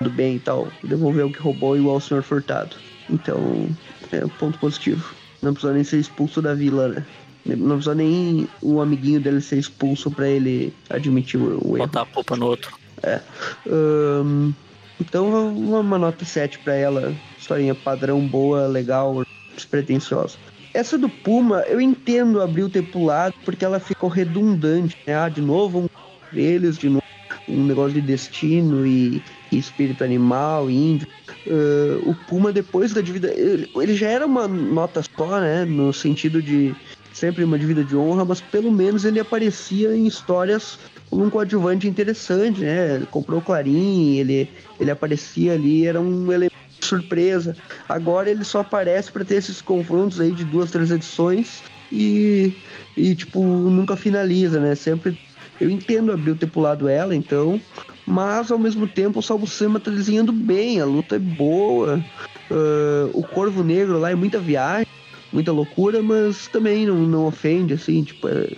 [0.00, 0.68] do bem e tal.
[0.82, 2.76] Devolveu o que roubou igual o senhor Furtado.
[3.10, 3.68] Então,
[4.12, 5.14] é um ponto positivo.
[5.42, 7.04] Não precisou nem ser expulso da vila, né?
[7.44, 11.86] Não precisou nem o amiguinho dele ser expulso para ele admitir o, erro.
[11.86, 12.74] Botar a culpa no outro.
[13.02, 13.20] É.
[13.66, 14.52] Um,
[14.98, 17.14] então, uma nota 7 para ela.
[17.38, 19.22] Historinha padrão, boa, legal,
[19.54, 20.36] despretensiosa.
[20.72, 24.96] Essa do Puma, eu entendo abrir o ter pulado, porque ela ficou redundante.
[25.06, 25.14] Né?
[25.14, 25.86] Ah, de novo um
[26.32, 27.04] deles, de novo
[27.48, 31.06] um negócio de destino e, e espírito animal, índio.
[31.46, 33.32] Uh, o Puma, depois da dívida.
[33.32, 35.64] Ele, ele já era uma nota só, né?
[35.64, 36.74] No sentido de
[37.12, 40.78] sempre uma dívida de honra, mas pelo menos ele aparecia em histórias
[41.08, 42.96] como um coadjuvante interessante, né?
[42.96, 44.48] Ele comprou o Clarim, ele,
[44.80, 47.56] ele aparecia ali, era um elemento surpresa.
[47.88, 52.52] Agora ele só aparece para ter esses confrontos aí de duas, três edições e,
[52.96, 54.74] e tipo, nunca finaliza, né?
[54.74, 55.18] Sempre.
[55.60, 57.60] Eu entendo abrir o ter pulado ela, então,
[58.04, 62.04] mas ao mesmo tempo o Salvo Sama tá desenhando bem, a luta é boa.
[62.50, 64.88] Uh, o Corvo Negro lá é muita viagem,
[65.32, 68.50] muita loucura, mas também não, não ofende, assim, tipo, é,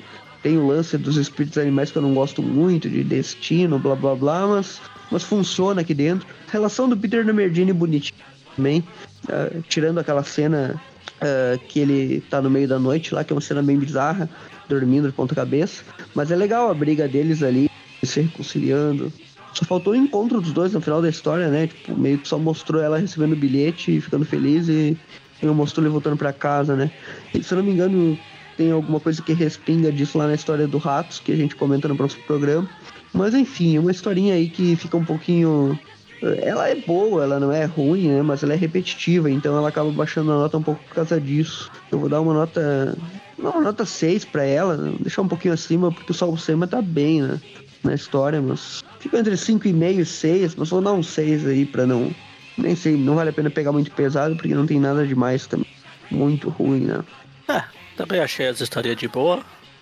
[0.43, 4.15] tem o lance dos espíritos animais que eu não gosto muito, de destino, blá blá
[4.15, 4.81] blá, mas,
[5.11, 6.27] mas funciona aqui dentro.
[6.49, 8.21] A relação do Peter Merdini bonitinha
[8.57, 8.85] também,
[9.25, 10.81] uh, tirando aquela cena
[11.17, 14.29] uh, que ele tá no meio da noite lá, que é uma cena bem bizarra,
[14.69, 15.83] dormindo de ponta cabeça.
[16.15, 17.71] Mas é legal a briga deles ali,
[18.03, 19.13] se reconciliando.
[19.53, 21.67] Só faltou o encontro dos dois no final da história, né?
[21.67, 24.97] Tipo, meio que só mostrou ela recebendo o bilhete e ficando feliz e,
[25.43, 26.91] e mostrou ele voltando para casa, né?
[27.33, 28.19] E, se eu não me engano,
[28.57, 31.89] tem alguma coisa que respinga disso lá na história do Ratos, que a gente comenta
[31.89, 32.69] no próximo programa.
[33.13, 35.79] Mas enfim, é uma historinha aí que fica um pouquinho.
[36.23, 38.23] Ela é boa, ela não é ruim, né?
[38.23, 41.71] Mas ela é repetitiva, então ela acaba baixando a nota um pouco por causa disso.
[41.91, 42.97] Eu vou dar uma nota.
[43.39, 47.21] Uma nota 6 para ela, deixar um pouquinho acima, porque o Salvo Sema tá bem,
[47.21, 47.41] né?
[47.85, 48.83] Na história, mas.
[48.99, 52.11] Fica entre 5,5 e 6, mas vou dar um 6 aí pra não.
[52.57, 55.67] Nem sei, não vale a pena pegar muito pesado, porque não tem nada demais também.
[56.11, 57.05] Muito ruim, né?
[57.49, 57.63] É,
[57.97, 59.41] também achei as histórias de boa.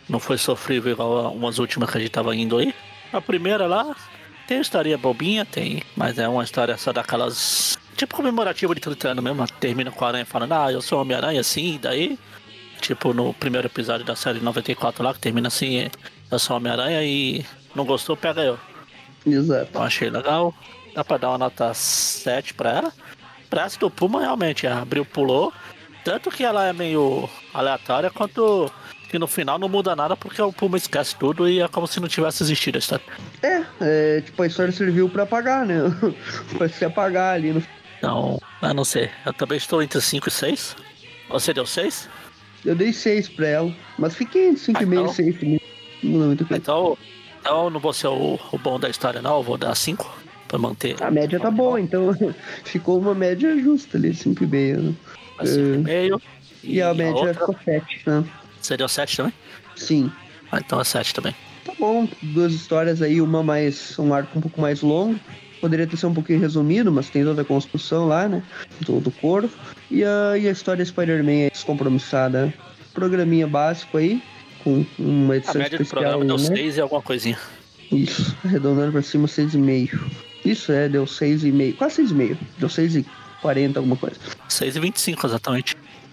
[0.09, 2.75] Não foi sofrível igual umas últimas que a gente tava indo aí.
[3.15, 3.95] A primeira lá
[4.49, 7.79] tem história bobinha, tem, mas é uma história só daquelas.
[7.97, 9.47] Tipo comemorativa de 30 anos mesmo.
[9.61, 12.19] Termina com a aranha falando, ah, eu sou Homem-Aranha assim, daí.
[12.81, 15.89] Tipo no primeiro episódio da série 94 lá, que termina assim,
[16.29, 18.59] eu sou Homem-Aranha e não gostou, pega eu.
[19.25, 19.69] Exato.
[19.71, 20.53] Então achei legal.
[20.93, 22.93] Dá pra dar uma nota 7 pra ela.
[23.49, 25.53] Pra essa do Puma realmente abriu, pulou.
[26.03, 28.71] Tanto que ela é meio aleatória, quanto
[29.15, 32.01] que no final não muda nada porque o Puma esquece tudo e é como se
[32.01, 33.05] não tivesse existido a história.
[33.41, 35.83] É, é tipo, a história serviu pra apagar, né?
[36.59, 37.63] pra se apagar ali no.
[37.99, 39.09] Então, eu não sei.
[39.25, 40.77] Eu também estou entre 5 e 6.
[41.31, 42.09] Você deu 6?
[42.65, 45.07] Eu dei 6 pra ela, mas fiquei entre 5,5 ah, então...
[45.07, 45.61] e 6 também.
[46.03, 46.99] Não é muito Então,
[47.41, 49.37] então não vou ser o, o bom da história, não.
[49.37, 51.01] Eu vou dar 5 pra manter.
[51.01, 52.11] A média tá boa, então
[52.67, 54.77] ficou uma média justa ali, 5,5.
[54.77, 54.95] Né?
[55.39, 56.21] 5,5.
[56.65, 57.35] E, e a média outra...
[57.35, 58.25] ficou 7, né?
[58.65, 59.33] Você deu 7 também?
[59.77, 60.11] Sim.
[60.51, 61.35] Ah, então é 7 também.
[61.67, 63.99] Tá bom, duas histórias aí, uma mais.
[63.99, 65.21] um arco um pouco mais longo.
[65.61, 68.43] Poderia ter sido um pouquinho resumido, mas tem toda a construção lá, né?
[68.81, 69.51] Do, do corvo.
[69.91, 72.55] E a, e a história Spider-Man descompromissada.
[72.95, 74.23] Programinha básico aí,
[74.63, 76.03] com uma edição a média especial.
[76.03, 76.79] Do programa deu 6 né?
[76.79, 77.39] e alguma coisinha.
[77.93, 80.01] Isso, arredondando pra cima, 6,5.
[80.43, 81.77] Isso é, deu 6,5.
[81.77, 82.39] Quase 6,5.
[82.59, 84.17] Deu 6,40, alguma coisa.
[84.49, 85.77] 6,25 exatamente.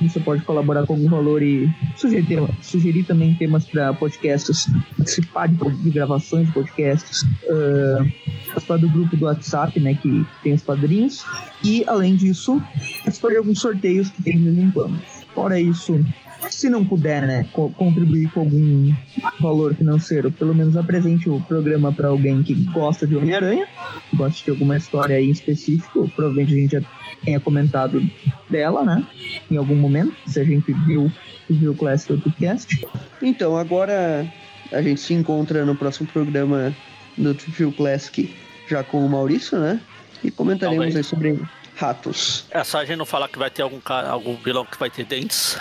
[0.00, 5.56] Você pode colaborar com algum valor e sugerir, sugerir também temas para podcasts, participar de,
[5.56, 8.10] de, gravações de podcasts, uh,
[8.46, 11.24] participar do grupo do WhatsApp, né, que tem os padrinhos.
[11.62, 12.60] E, além disso,
[13.02, 14.98] participar de alguns sorteios que tem de vez em quando.
[15.34, 16.04] Fora isso,
[16.48, 18.92] se não puder, né, co contribuir com algum
[19.40, 23.66] valor financeiro, pelo menos apresente o programa para alguém que gosta de Homem-Aranha,
[24.14, 26.82] gosta de alguma história aí em específico, provavelmente a gente já
[27.24, 28.02] tenha comentado
[28.48, 29.06] dela, né,
[29.50, 31.10] em algum momento, se a gente viu,
[31.48, 32.86] viu o Classic Podcast.
[33.20, 34.26] Então, agora
[34.72, 36.74] a gente se encontra no próximo programa
[37.16, 38.34] do Trivia Classic
[38.68, 39.80] já com o Maurício, né,
[40.22, 41.40] e comentaremos aí sobre
[41.76, 42.44] ratos.
[42.50, 45.04] É só a gente não falar que vai ter algum, algum vilão que vai ter
[45.04, 45.56] dentes.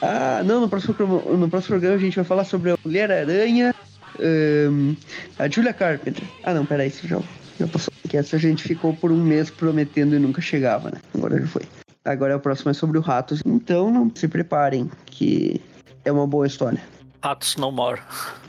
[0.00, 0.94] Ah, não, no próximo,
[1.36, 3.74] no próximo programa a gente vai falar sobre a Mulher-Aranha,
[4.18, 4.96] um,
[5.38, 6.24] a Julia Carpenter.
[6.42, 7.20] Ah, não, peraí, isso já,
[7.58, 7.92] já passou.
[8.08, 11.00] Que essa a gente ficou por um mês prometendo e nunca chegava, né?
[11.14, 11.62] Agora já foi.
[12.04, 13.42] Agora o próximo é sobre o Ratos.
[13.46, 15.60] Então, não se preparem, que
[16.04, 16.82] é uma boa história.
[17.22, 18.00] Ratos no more.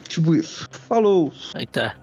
[0.08, 0.68] Tipo isso.
[0.88, 1.32] Falou!
[1.56, 1.96] Eita.